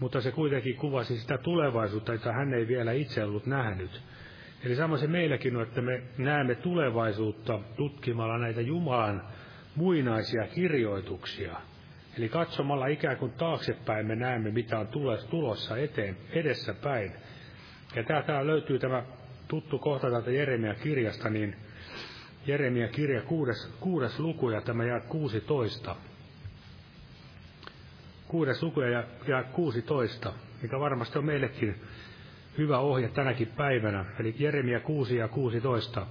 [0.00, 4.02] mutta se kuitenkin kuvasi sitä tulevaisuutta, jota hän ei vielä itse ollut nähnyt.
[4.64, 9.22] Eli sama se meilläkin on, että me näemme tulevaisuutta tutkimalla näitä Jumalan
[9.76, 11.56] muinaisia kirjoituksia.
[12.18, 14.88] Eli katsomalla ikään kuin taaksepäin me näemme, mitä on
[15.30, 17.12] tulossa eteen, edessäpäin.
[17.96, 19.02] Ja täältä löytyy tämä
[19.48, 21.56] tuttu kohta täältä Jeremia kirjasta, niin
[22.46, 25.96] Jeremia kirja kuudes, kuudes luku ja tämä jää 16
[28.30, 31.74] kuudes luku ja, ja 16, mikä varmasti on meillekin
[32.58, 36.06] hyvä ohje tänäkin päivänä, eli Jeremia 6 ja 16.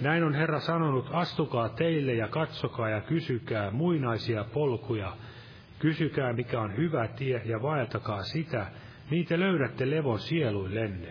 [0.00, 5.16] Näin on Herra sanonut, astukaa teille ja katsokaa ja kysykää muinaisia polkuja.
[5.78, 8.66] Kysykää, mikä on hyvä tie ja vaeltakaa sitä,
[9.10, 11.08] niin te löydätte levon sieluillenne.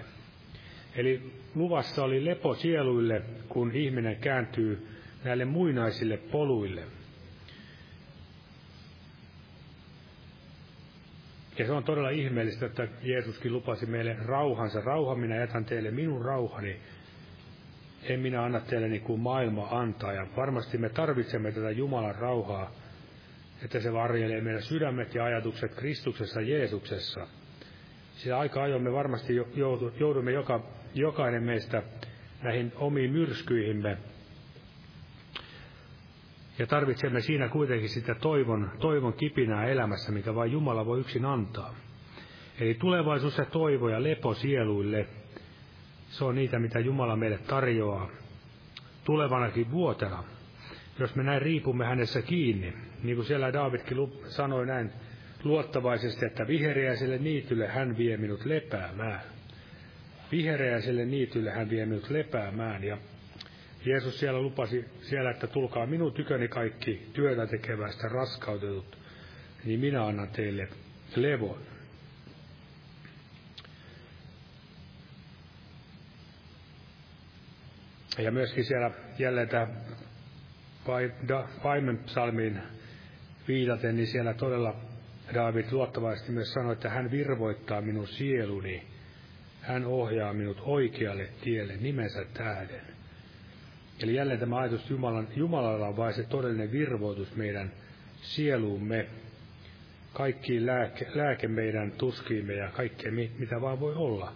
[0.95, 4.87] Eli luvassa oli lepo sieluille, kun ihminen kääntyy
[5.23, 6.83] näille muinaisille poluille.
[11.57, 14.81] Ja se on todella ihmeellistä, että Jeesuskin lupasi meille rauhansa.
[14.81, 16.79] Rauha minä jätän teille minun rauhani.
[18.03, 20.13] En minä anna teille niin kuin maailma antaa.
[20.13, 22.71] Ja varmasti me tarvitsemme tätä Jumalan rauhaa,
[23.63, 27.27] että se varjelee meidän sydämet ja ajatukset Kristuksessa Jeesuksessa.
[28.15, 29.35] Sillä aika ajoin me varmasti
[29.99, 31.83] joudumme joka, jokainen meistä
[32.43, 33.97] näihin omiin myrskyihimme.
[36.59, 41.75] Ja tarvitsemme siinä kuitenkin sitä toivon, toivon kipinää elämässä, mikä vain Jumala voi yksin antaa.
[42.59, 45.07] Eli tulevaisuus ja toivo ja lepo sieluille,
[46.07, 48.09] se on niitä, mitä Jumala meille tarjoaa
[49.03, 50.23] tulevanakin vuotena.
[50.99, 52.73] Jos me näin riipumme hänessä kiinni,
[53.03, 53.97] niin kuin siellä Davidkin
[54.27, 54.91] sanoi näin
[55.43, 59.21] luottavaisesti, että vihreäiselle niitylle hän vie minut lepäämään.
[60.31, 62.83] Vihreäiselle niitylle hän vie minut lepäämään.
[62.83, 62.97] Ja
[63.85, 68.97] Jeesus siellä lupasi siellä, että tulkaa minun tyköni kaikki työtä tekevästä raskautetut,
[69.65, 70.67] niin minä annan teille
[71.15, 71.61] levon.
[78.17, 79.67] Ja myöskin siellä jälleen tämä
[81.63, 82.61] Paimen psalmiin
[83.47, 84.75] viitaten, niin siellä todella
[85.33, 88.87] David luottavaisesti myös sanoi, että hän virvoittaa minun sieluni.
[89.61, 92.92] Hän ohjaa minut oikealle tielle nimensä tähden.
[94.03, 97.71] Eli jälleen tämä ajatus Jumalan, Jumalalla on vain se todellinen virvoitus meidän
[98.21, 99.07] sieluumme,
[100.13, 104.33] kaikkiin lääke, lääke meidän tuskiimme ja kaikkea, mitä vaan voi olla.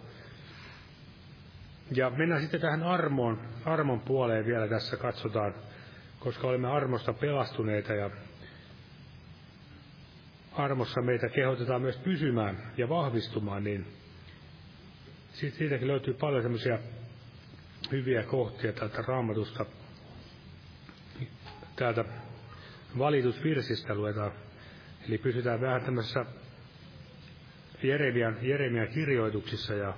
[1.94, 5.54] Ja mennään sitten tähän armoon, armon puoleen vielä tässä katsotaan,
[6.18, 8.10] koska olemme armosta pelastuneita ja
[10.52, 13.86] armossa meitä kehotetaan myös pysymään ja vahvistumaan, niin
[15.32, 16.78] siitäkin löytyy paljon semmoisia
[17.92, 19.66] hyviä kohtia täältä raamatusta.
[21.76, 22.04] Täältä
[22.98, 24.32] valitusvirsistä luetaan.
[25.08, 26.24] Eli pysytään vähän tämmöisessä
[27.82, 29.94] Jeremian, Jeremian kirjoituksissa ja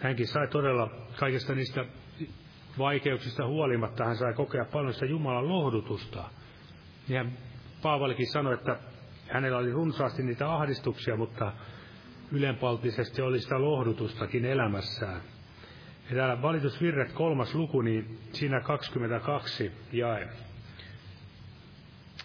[0.00, 1.84] hänkin sai todella kaikista niistä
[2.78, 6.30] vaikeuksista huolimatta, hän sai kokea paljon sitä Jumalan lohdutusta.
[7.08, 7.24] Ja
[7.82, 8.78] Paavalikin sanoi, että
[9.32, 11.52] hänellä oli runsaasti niitä ahdistuksia, mutta
[12.32, 15.22] ylenpaltisesti oli sitä lohdutustakin elämässään.
[16.10, 20.28] Ja täällä valitusvirret kolmas luku, niin siinä 22 jae.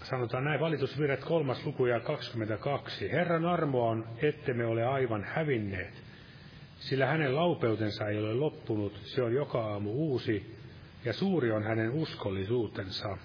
[0.03, 3.11] Sanotaan näin, valitusvirret kolmas luku ja 22.
[3.11, 6.03] Herran armoa on, ettemme ole aivan hävinneet,
[6.79, 10.57] sillä hänen laupeutensa ei ole loppunut, se on joka aamu uusi,
[11.05, 13.17] ja suuri on hänen uskollisuutensa.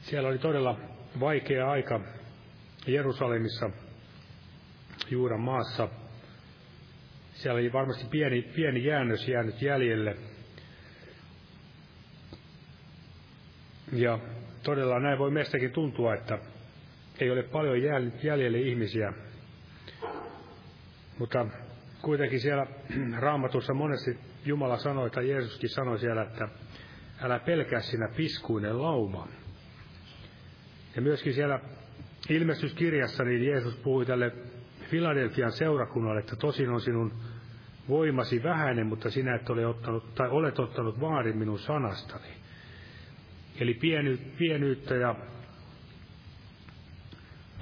[0.00, 0.78] Siellä oli todella
[1.20, 2.00] vaikea aika
[2.86, 3.70] Jerusalemissa,
[5.10, 5.88] Juudan maassa,
[7.38, 10.16] siellä oli varmasti pieni, pieni jäännös jäänyt jäljelle.
[13.92, 14.18] Ja
[14.62, 16.38] todella näin voi meistäkin tuntua, että
[17.20, 17.82] ei ole paljon
[18.22, 19.12] jäljelle ihmisiä.
[21.18, 21.46] Mutta
[22.02, 22.66] kuitenkin siellä
[23.18, 26.48] raamatussa monesti Jumala sanoi, tai Jeesuskin sanoi siellä, että
[27.22, 29.28] älä pelkää sinä piskuinen lauma.
[30.96, 31.60] Ja myöskin siellä
[32.28, 34.32] ilmestyskirjassa niin Jeesus puhui tälle
[34.90, 37.12] Filadelfian seurakunnalle, että tosin on sinun
[37.88, 42.28] voimasi vähäinen, mutta sinä et ole ottanut, tai olet ottanut vaarin minun sanastani.
[43.60, 45.14] Eli pieny, pienyyttä ja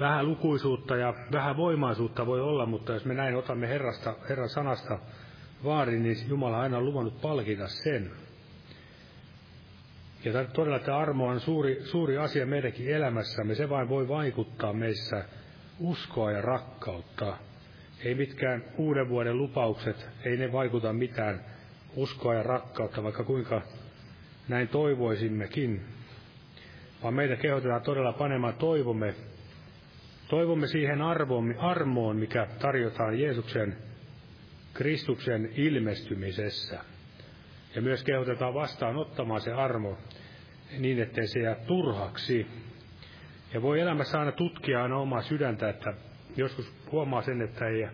[0.00, 4.98] vähän lukuisuutta ja vähän voimaisuutta voi olla, mutta jos me näin otamme Herrasta, Herran sanasta
[5.64, 8.10] vaarin, niin Jumala aina on luvannut palkita sen.
[10.24, 13.54] Ja todella tämä armo on suuri, suuri asia meidänkin elämässämme.
[13.54, 15.24] Se vain voi vaikuttaa meissä
[15.80, 17.36] uskoa ja rakkautta.
[18.04, 21.40] Ei mitkään uuden vuoden lupaukset, ei ne vaikuta mitään
[21.96, 23.62] uskoa ja rakkautta, vaikka kuinka
[24.48, 25.84] näin toivoisimmekin.
[27.02, 29.14] Vaan meitä kehotetaan todella panemaan toivomme,
[30.28, 33.76] toivomme siihen arvoon, armoon, mikä tarjotaan Jeesuksen
[34.74, 36.80] Kristuksen ilmestymisessä.
[37.74, 39.98] Ja myös kehotetaan vastaanottamaan se armo
[40.78, 42.46] niin, ettei se jää turhaksi.
[43.56, 45.94] Ja voi elämässä aina tutkia aina omaa sydäntä, että
[46.36, 47.88] joskus huomaa sen, että ei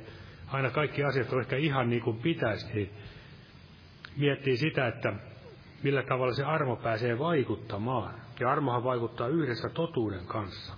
[0.46, 2.90] aina kaikki asiat ole ehkä ihan niin kuin pitäisi, niin
[4.16, 5.12] miettii sitä, että
[5.82, 8.14] millä tavalla se armo pääsee vaikuttamaan.
[8.40, 10.74] Ja armohan vaikuttaa yhdessä totuuden kanssa.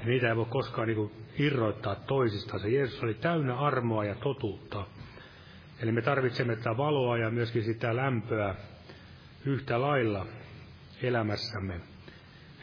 [0.00, 2.60] Ja niitä ei voi koskaan niin kuin irroittaa toisistaan.
[2.60, 4.86] Se Jeesus oli täynnä armoa ja totuutta.
[5.82, 8.54] Eli me tarvitsemme tätä valoa ja myöskin sitä lämpöä
[9.44, 10.26] yhtä lailla
[11.02, 11.80] elämässämme.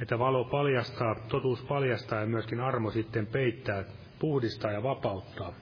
[0.01, 3.83] Että valo paljastaa, totuus paljastaa ja myöskin armo sitten peittää,
[4.19, 5.53] puhdistaa ja vapauttaa.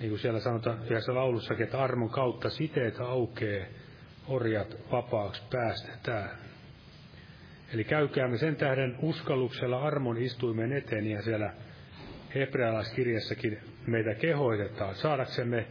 [0.00, 3.70] Niin kuin siellä sanotaan yhdessä laulussakin, että armon kautta siteet aukee,
[4.28, 6.30] orjat vapaaksi päästetään.
[7.74, 11.52] Eli käykäämme sen tähden uskalluksella armon istuimen eteen, ja siellä
[12.34, 15.66] hebrealaiskirjassakin meitä kehoitetaan, saadaksemme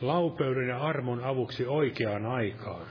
[0.00, 2.86] laupeuden ja armon avuksi oikeaan aikaan.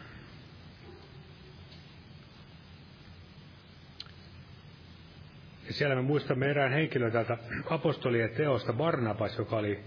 [5.73, 7.37] Siellä me muistamme erään henkilön täältä
[7.69, 9.79] apostolien teosta Barnabas, joka oli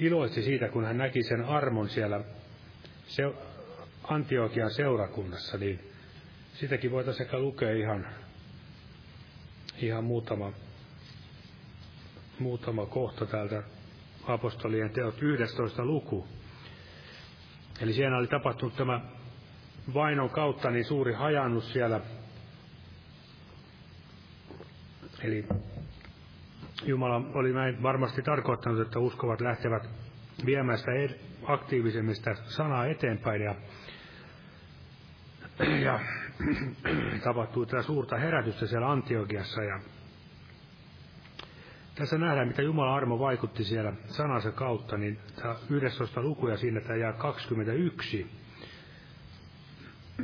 [0.00, 2.20] iloitsi siitä, kun hän näki sen armon siellä
[3.06, 3.22] se,
[4.04, 5.80] Antiokian seurakunnassa, niin
[6.52, 8.06] sitäkin voitaisiin ehkä lukea ihan,
[9.78, 10.52] ihan muutama,
[12.38, 13.62] muutama kohta täältä
[14.26, 16.28] apostolien teot 11 luku.
[17.80, 19.00] Eli siellä oli tapahtunut tämä
[19.94, 22.00] vainon kautta niin suuri hajannus siellä.
[25.24, 25.44] Eli
[26.84, 29.88] Jumala oli näin varmasti tarkoittanut, että uskovat lähtevät
[30.46, 30.90] viemään sitä
[31.46, 33.54] aktiivisemmista sanaa eteenpäin ja,
[35.82, 36.00] ja
[37.24, 39.80] tapahtui tätä suurta herätystä siellä Antiokiassa ja
[41.94, 46.96] tässä nähdään, mitä Jumalan armo vaikutti siellä sanansa kautta, niin tämä 11 lukuja siinä tämä
[46.96, 48.26] jää 21.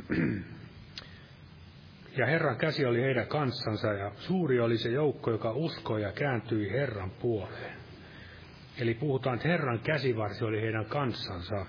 [2.17, 6.71] Ja Herran käsi oli heidän kanssansa, ja suuri oli se joukko, joka uskoi ja kääntyi
[6.71, 7.77] Herran puoleen.
[8.77, 11.65] Eli puhutaan, että Herran käsivarsi oli heidän kanssansa.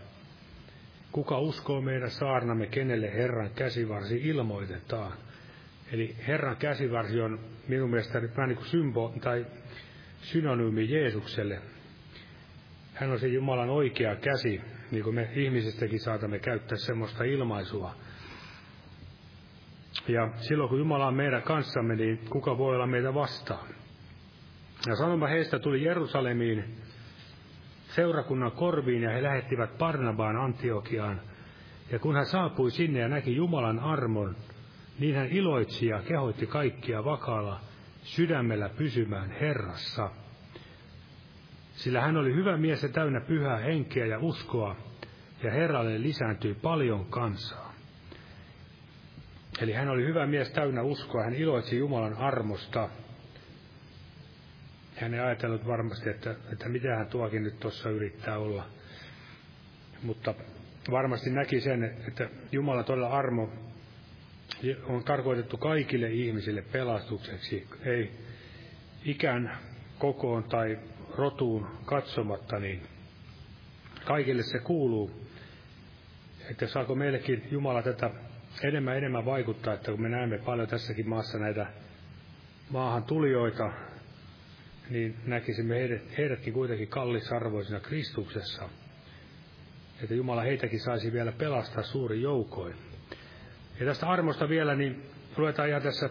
[1.13, 5.13] Kuka uskoo meidän saarnamme, kenelle Herran käsivarsi ilmoitetaan.
[5.93, 9.47] Eli Herran käsivarsi on minun mielestäni vähän niin kuin symbo, tai
[10.21, 11.59] synonyymi Jeesukselle.
[12.95, 17.95] Hän on se Jumalan oikea käsi, niin kuin me ihmisistäkin saatamme käyttää semmoista ilmaisua.
[20.09, 23.69] Ja silloin kun Jumala on meidän kanssamme, niin kuka voi olla meitä vastaan?
[24.87, 26.65] Ja sanoma heistä tuli Jerusalemiin
[27.89, 31.21] seurakunnan korviin ja he lähettivät Barnabaan Antiokiaan.
[31.93, 34.37] Ja kun hän saapui sinne ja näki Jumalan armon,
[34.99, 37.61] niin hän iloitsi ja kehoitti kaikkia vakaalla
[38.03, 40.11] sydämellä pysymään Herrassa.
[41.73, 44.77] Sillä hän oli hyvä mies ja täynnä pyhää henkeä ja uskoa,
[45.43, 47.68] ja Herralle lisääntyi paljon kansaa.
[49.61, 52.89] Eli hän oli hyvä mies täynnä uskoa, hän iloitsi Jumalan armosta.
[54.97, 58.67] Hän ei ajatellut varmasti, että, että mitä hän tuokin nyt tuossa yrittää olla.
[60.03, 60.35] Mutta
[60.91, 63.53] varmasti näki sen, että Jumala todella armo
[64.85, 68.11] on tarkoitettu kaikille ihmisille pelastukseksi, ei
[69.05, 69.59] ikään
[69.99, 70.79] kokoon tai
[71.17, 72.83] rotuun katsomatta, niin
[74.05, 75.11] kaikille se kuuluu.
[76.51, 78.11] Että saako meillekin Jumala tätä
[78.63, 81.67] enemmän enemmän vaikuttaa, että kun me näemme paljon tässäkin maassa näitä
[82.71, 83.73] maahan tulijoita,
[84.91, 88.69] niin näkisimme heidät, heidätkin kuitenkin kallisarvoisina Kristuksessa.
[90.03, 92.77] Että Jumala heitäkin saisi vielä pelastaa suuri joukoin.
[93.81, 95.03] Ja tästä armosta vielä, niin
[95.37, 96.11] luetaan ihan tässä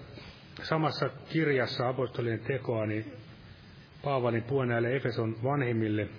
[0.63, 3.13] samassa kirjassa apostolien tekoa, niin
[4.03, 6.09] Paavalin puhe näille Efeson vanhimmille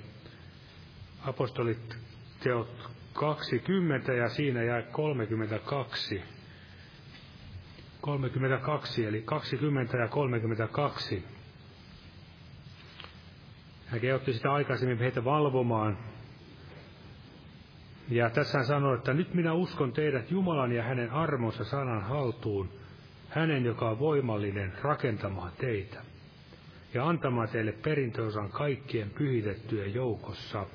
[1.24, 1.96] apostolit
[2.42, 2.87] teot
[3.18, 6.22] 20 ja siinä jää 32.
[8.00, 11.24] 32, eli 20 ja 32.
[13.86, 15.98] Hän kehotti sitä aikaisemmin heitä valvomaan
[18.08, 22.68] ja tässä hän sanoo, että nyt minä uskon teidät Jumalan ja hänen armonsa sanan haltuun,
[23.28, 26.02] hänen, joka on voimallinen rakentamaan teitä
[26.94, 30.66] ja antamaan teille perintöosan kaikkien pyhitettyjen joukossa.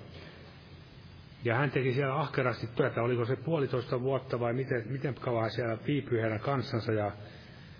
[1.43, 5.77] Ja hän teki siellä ahkerasti työtä, oliko se puolitoista vuotta vai miten, miten kauan siellä
[5.87, 6.91] viipyi heidän kanssansa.
[6.91, 7.11] Ja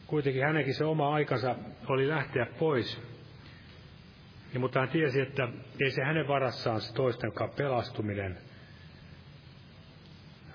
[0.08, 1.56] kuitenkin hänenkin se oma aikansa
[1.88, 3.02] oli lähteä pois.
[4.54, 5.48] Ja, mutta hän tiesi, että
[5.80, 8.38] ei se hänen varassaan se toisten pelastuminen–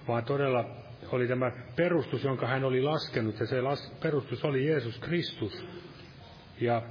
[0.09, 0.65] vaan todella
[1.13, 3.57] oli tämä perustus, jonka hän oli laskenut, ja se
[4.03, 5.67] perustus oli Jeesus Kristus.
[6.61, 6.83] Ja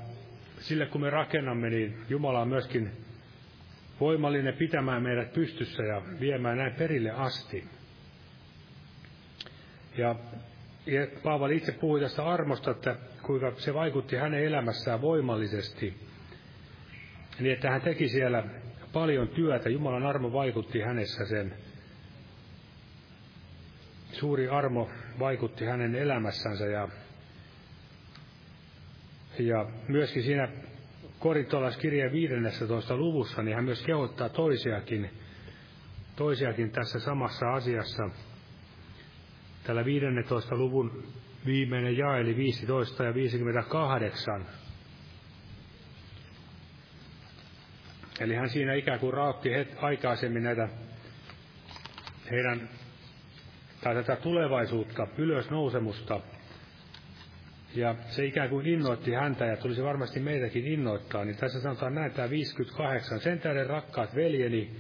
[0.60, 2.92] sille kun me rakennamme, niin Jumala on myöskin
[4.00, 7.64] voimallinen pitämään meidät pystyssä ja viemään näin perille asti.
[9.98, 10.16] Ja,
[11.24, 15.94] Paavali itse puhui tästä armosta, että kuinka se vaikutti hänen elämässään voimallisesti.
[17.40, 18.44] Niin, että hän teki siellä
[18.94, 19.70] paljon työtä.
[19.70, 21.54] Jumalan armo vaikutti hänessä sen
[24.12, 24.90] suuri armo
[25.20, 26.88] vaikutti hänen elämässänsä ja,
[29.40, 30.50] ja myöskin siinä
[31.20, 35.10] korintolaiskirjeen 15 luvussa, niin hän myös kehottaa toisiakin,
[36.16, 38.10] toisiakin tässä samassa asiassa.
[39.64, 41.04] Tällä 15 luvun
[41.46, 44.46] viimeinen jae, eli 15 ja 58.
[48.20, 50.70] Eli hän siinä ikään kuin raotti aikaisemmin näitä
[52.32, 52.70] heidän,
[53.84, 56.22] tai tätä tulevaisuutta, ylösnousemusta,
[57.76, 62.12] ja se ikään kuin innoitti häntä ja tulisi varmasti meitäkin innoittaa, niin tässä sanotaan näin
[62.12, 63.20] tämä 58.
[63.20, 64.72] Sen tähden rakkaat veljeni,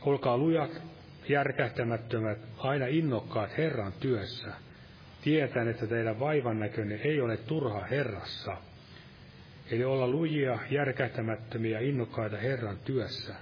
[0.00, 0.82] olkaa lujat,
[1.28, 4.52] järkähtämättömät, aina innokkaat Herran työssä.
[5.22, 8.56] Tietän, että teidän vaivan näkönne ei ole turha Herrassa.
[9.70, 13.34] Eli olla lujia, järkähtämättömiä, innokkaita Herran työssä.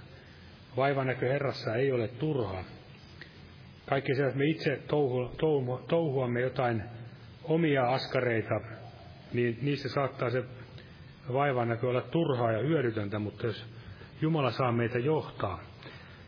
[0.77, 2.63] Vaivan näkö Herrassa ei ole turha.
[3.85, 6.83] Kaikki se, että me itse touhu, touhu, touhuamme jotain
[7.43, 8.61] omia askareita,
[9.33, 10.43] niin niissä saattaa se
[11.33, 13.65] vaivan näkö olla turhaa ja hyödytöntä, mutta jos
[14.21, 15.59] Jumala saa meitä johtaa.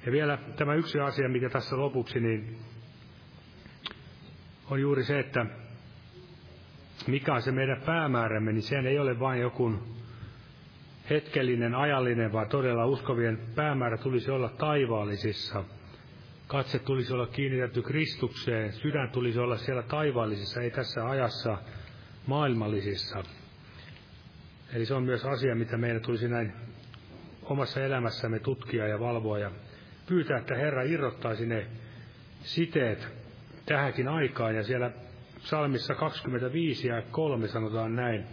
[0.06, 2.58] Ja vielä tämä yksi asia, mikä tässä lopuksi, niin
[4.70, 5.46] on juuri se, että
[7.08, 9.74] mikä on se meidän päämäärämme, niin sehän ei ole vain joku
[11.10, 15.64] hetkellinen, ajallinen, vaan todella uskovien päämäärä tulisi olla taivaallisissa–
[16.52, 21.58] Katse tulisi olla kiinnitetty Kristukseen, sydän tulisi olla siellä taivaallisissa, ei tässä ajassa
[22.28, 23.24] maailmallisissa.
[24.74, 26.54] Eli se on myös asia, mitä meidän tulisi näin
[27.44, 29.52] omassa elämässämme tutkia ja valvoa ja
[30.08, 31.68] pyytää, että Herra irrottaisi ne
[32.44, 33.08] siteet
[33.66, 34.56] tähänkin aikaan.
[34.56, 34.92] Ja siellä
[35.40, 38.24] psalmissa 25 ja 3 sanotaan näin.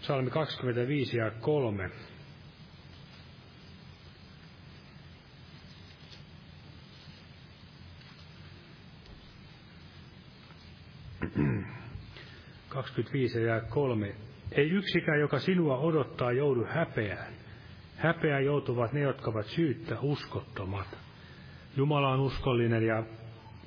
[0.00, 1.90] Psalmi 25 ja 3.
[12.68, 14.14] 25 ja 3.
[14.52, 17.32] Ei yksikään, joka sinua odottaa, joudu häpeään.
[17.96, 20.98] Häpeään joutuvat ne, jotka ovat syyttä uskottomat.
[21.76, 23.02] Jumala on uskollinen ja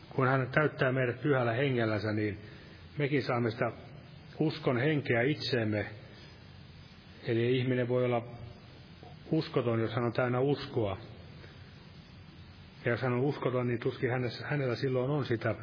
[0.09, 2.37] kun hän täyttää meidät pyhällä hengellänsä, niin
[2.97, 3.71] mekin saamme sitä
[4.39, 5.85] uskon henkeä itseemme.
[7.27, 8.23] Eli ihminen voi olla
[9.31, 10.97] uskoton, jos hän on täynnä uskoa.
[12.85, 14.09] Ja jos hän on uskoton, niin tuskin
[14.43, 15.55] hänellä silloin on sitä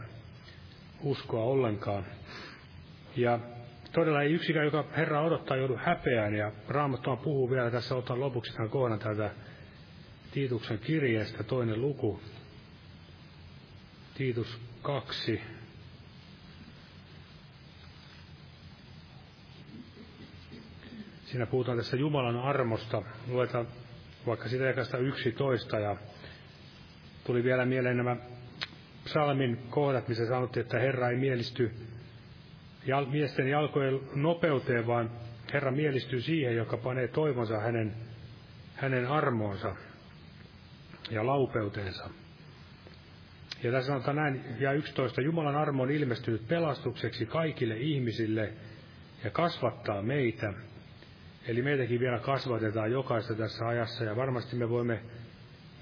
[1.03, 2.05] uskoa ollenkaan.
[3.17, 3.39] Ja
[3.93, 6.35] todella ei yksikään, joka Herra odottaa, joudu häpeään.
[6.35, 9.31] Ja Raamattua puhuu vielä, tässä otan lopuksi tämän kohdan täältä
[10.31, 12.21] Tiituksen kirjeestä, toinen luku.
[14.15, 15.41] Tiitus 2.
[21.25, 23.03] Siinä puhutaan tässä Jumalan armosta.
[23.27, 23.69] Luetaan
[24.27, 25.97] vaikka sitä ekasta 11 ja
[27.25, 28.17] tuli vielä mieleen nämä
[29.09, 31.71] psalmin kohdat, missä sanottiin, että Herra ei mielisty
[32.87, 35.11] jal, miesten jalkojen nopeuteen, vaan
[35.53, 37.95] Herra mielistyy siihen, joka panee toivonsa hänen,
[38.75, 39.77] hänen armoonsa
[41.11, 42.11] ja laupeuteensa.
[43.63, 48.53] Ja tässä sanotaan näin, ja 11, Jumalan armo on ilmestynyt pelastukseksi kaikille ihmisille
[49.25, 50.53] ja kasvattaa meitä.
[51.47, 55.01] Eli meitäkin vielä kasvatetaan jokaista tässä ajassa, ja varmasti me voimme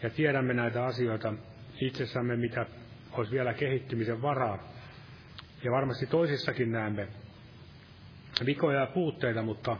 [0.02, 1.34] ja tiedämme näitä asioita
[1.80, 2.66] itsessämme, mitä
[3.12, 4.58] olisi vielä kehittymisen varaa.
[5.64, 7.08] Ja varmasti toisissakin näemme
[8.46, 9.76] vikoja ja puutteita, mutta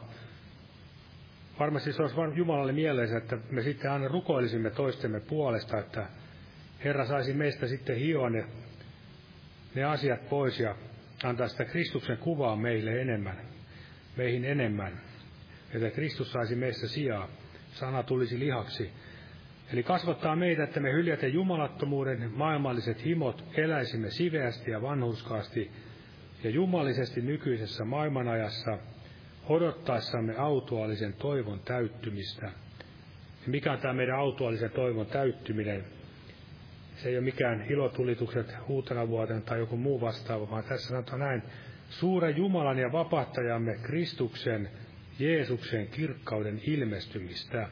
[1.59, 6.07] varmasti se olisi Jumalalle mielessä, että me sitten aina rukoilisimme toistemme puolesta, että
[6.85, 8.45] Herra saisi meistä sitten hioa ne,
[9.75, 10.77] ne asiat pois ja
[11.25, 13.37] antaa sitä Kristuksen kuvaa meille enemmän,
[14.17, 15.01] meihin enemmän,
[15.75, 17.29] että Kristus saisi meistä sijaa,
[17.73, 18.93] sana tulisi lihaksi.
[19.73, 25.71] Eli kasvattaa meitä, että me hyljätä jumalattomuuden maailmalliset himot, eläisimme siveästi ja vanhuskaasti
[26.45, 28.79] ja jumalisesti nykyisessä maailmanajassa,
[29.49, 32.47] odottaessamme autuaalisen toivon täyttymistä.
[33.47, 35.85] Ja mikä on tämä meidän autuaalisen toivon täyttyminen?
[36.97, 41.43] Se ei ole mikään ilotulitukset uutena vuotena tai joku muu vastaava, vaan tässä sanotaan näin,
[41.89, 44.71] suuren Jumalan ja vapahtajamme Kristuksen,
[45.19, 47.69] Jeesuksen kirkkauden ilmestymistä.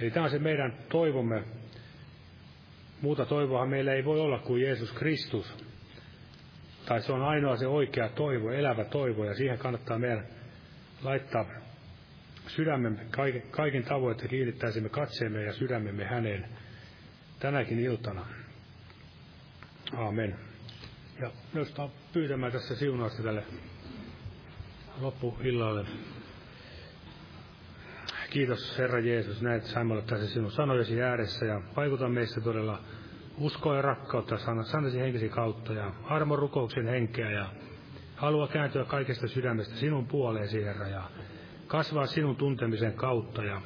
[0.00, 1.44] Eli tämä on se meidän toivomme.
[3.00, 5.54] Muuta toivoa meillä ei voi olla kuin Jeesus Kristus.
[6.86, 10.26] Tai se on ainoa se oikea toivo, elävä toivo, ja siihen kannattaa meidän
[11.02, 11.46] laittaa
[12.46, 16.48] sydämemme kaiken, kaiken tavoin, että kiinnittäisimme katseemme ja sydämemme häneen
[17.38, 18.26] tänäkin iltana.
[19.96, 20.36] Aamen.
[21.20, 21.74] Ja myös
[22.12, 23.44] pyytämään tässä siunausta tälle
[25.00, 25.84] loppuillalle.
[28.34, 32.78] Kiitos Herra Jeesus, näet saimme olla tässä sinun sanojesi ääressä ja vaikuta meissä todella
[33.38, 37.46] uskoa ja rakkautta sanasi henkesi kautta ja armon rukouksen henkeä ja
[38.16, 41.02] halua kääntyä kaikesta sydämestä sinun puoleesi, Herra, ja
[41.66, 43.60] kasvaa sinun tuntemisen kautta ja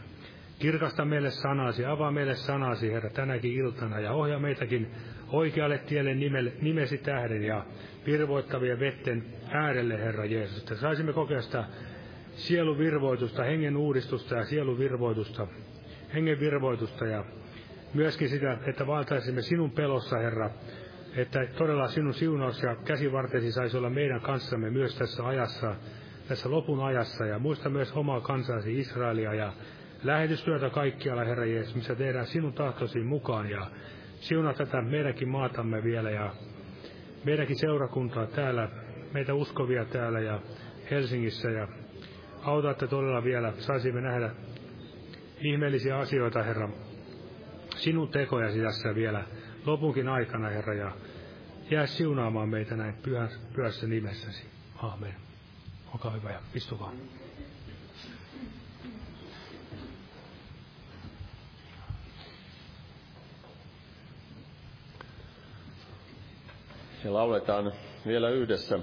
[0.58, 4.90] kirkasta meille sanasi, avaa meille sanasi, Herra, tänäkin iltana ja ohjaa meitäkin
[5.28, 7.64] oikealle tielle nimelle, nimesi tähden ja
[8.06, 11.64] virvoittavien vetten äärelle, Herra Jeesus, että saisimme kokea sitä
[12.38, 15.46] sieluvirvoitusta, hengen uudistusta ja sieluvirvoitusta,
[16.14, 17.24] hengen virvoitusta ja
[17.94, 20.50] myöskin sitä, että valtaisimme sinun pelossa, Herra,
[21.16, 25.74] että todella sinun siunaus ja käsivartesi saisi olla meidän kanssamme myös tässä ajassa,
[26.28, 29.52] tässä lopun ajassa, ja muista myös omaa kansasi Israelia ja
[30.02, 33.66] lähetystyötä kaikkialla, Herra Jeesus, missä tehdään sinun tahtosi mukaan, ja
[34.20, 36.30] siunaa tätä meidänkin maatamme vielä, ja
[37.24, 38.68] meidänkin seurakuntaa täällä,
[39.12, 40.40] meitä uskovia täällä ja
[40.90, 41.68] Helsingissä, ja
[42.48, 44.30] auta, että todella vielä saisimme nähdä
[45.40, 46.68] ihmeellisiä asioita, Herra,
[47.76, 49.24] sinun tekojasi tässä vielä
[49.66, 50.92] lopunkin aikana, Herra, ja
[51.70, 54.46] jää siunaamaan meitä näin pyhässä, pyhässä nimessäsi.
[54.82, 55.14] Amen.
[55.92, 56.92] Olkaa hyvä ja istukaa.
[67.04, 67.72] Ja lauletaan
[68.06, 68.78] vielä yhdessä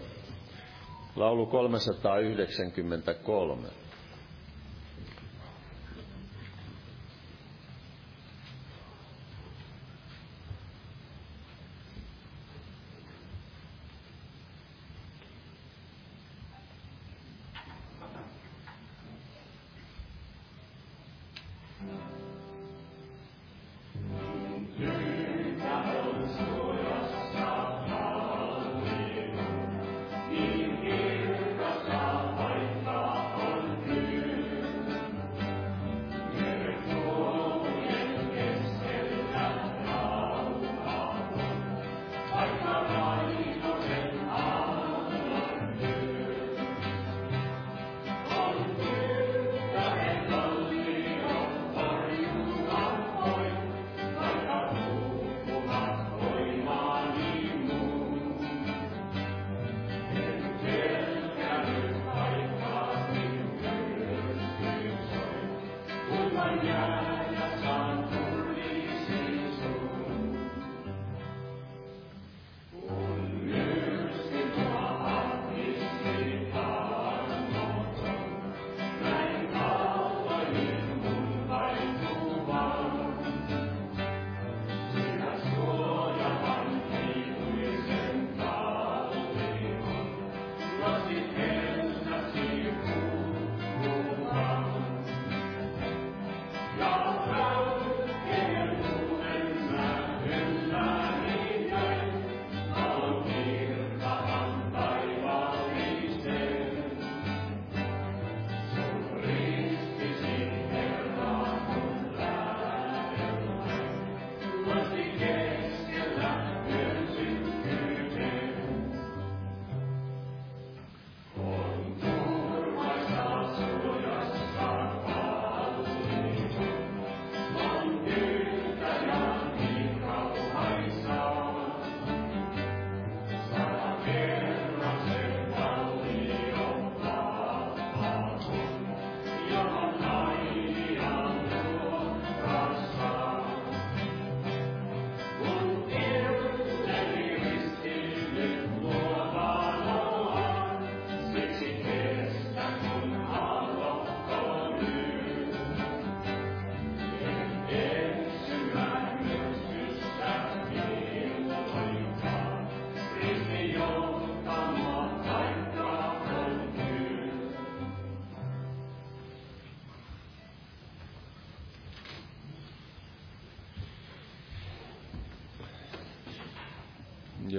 [1.16, 3.85] laulu 393.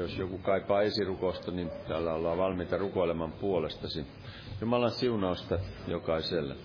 [0.07, 4.07] Jos joku kaipaa esirukosta, niin täällä ollaan valmiita rukoilemaan puolestasi.
[4.61, 6.57] Jumalan siunausta jokaiselle.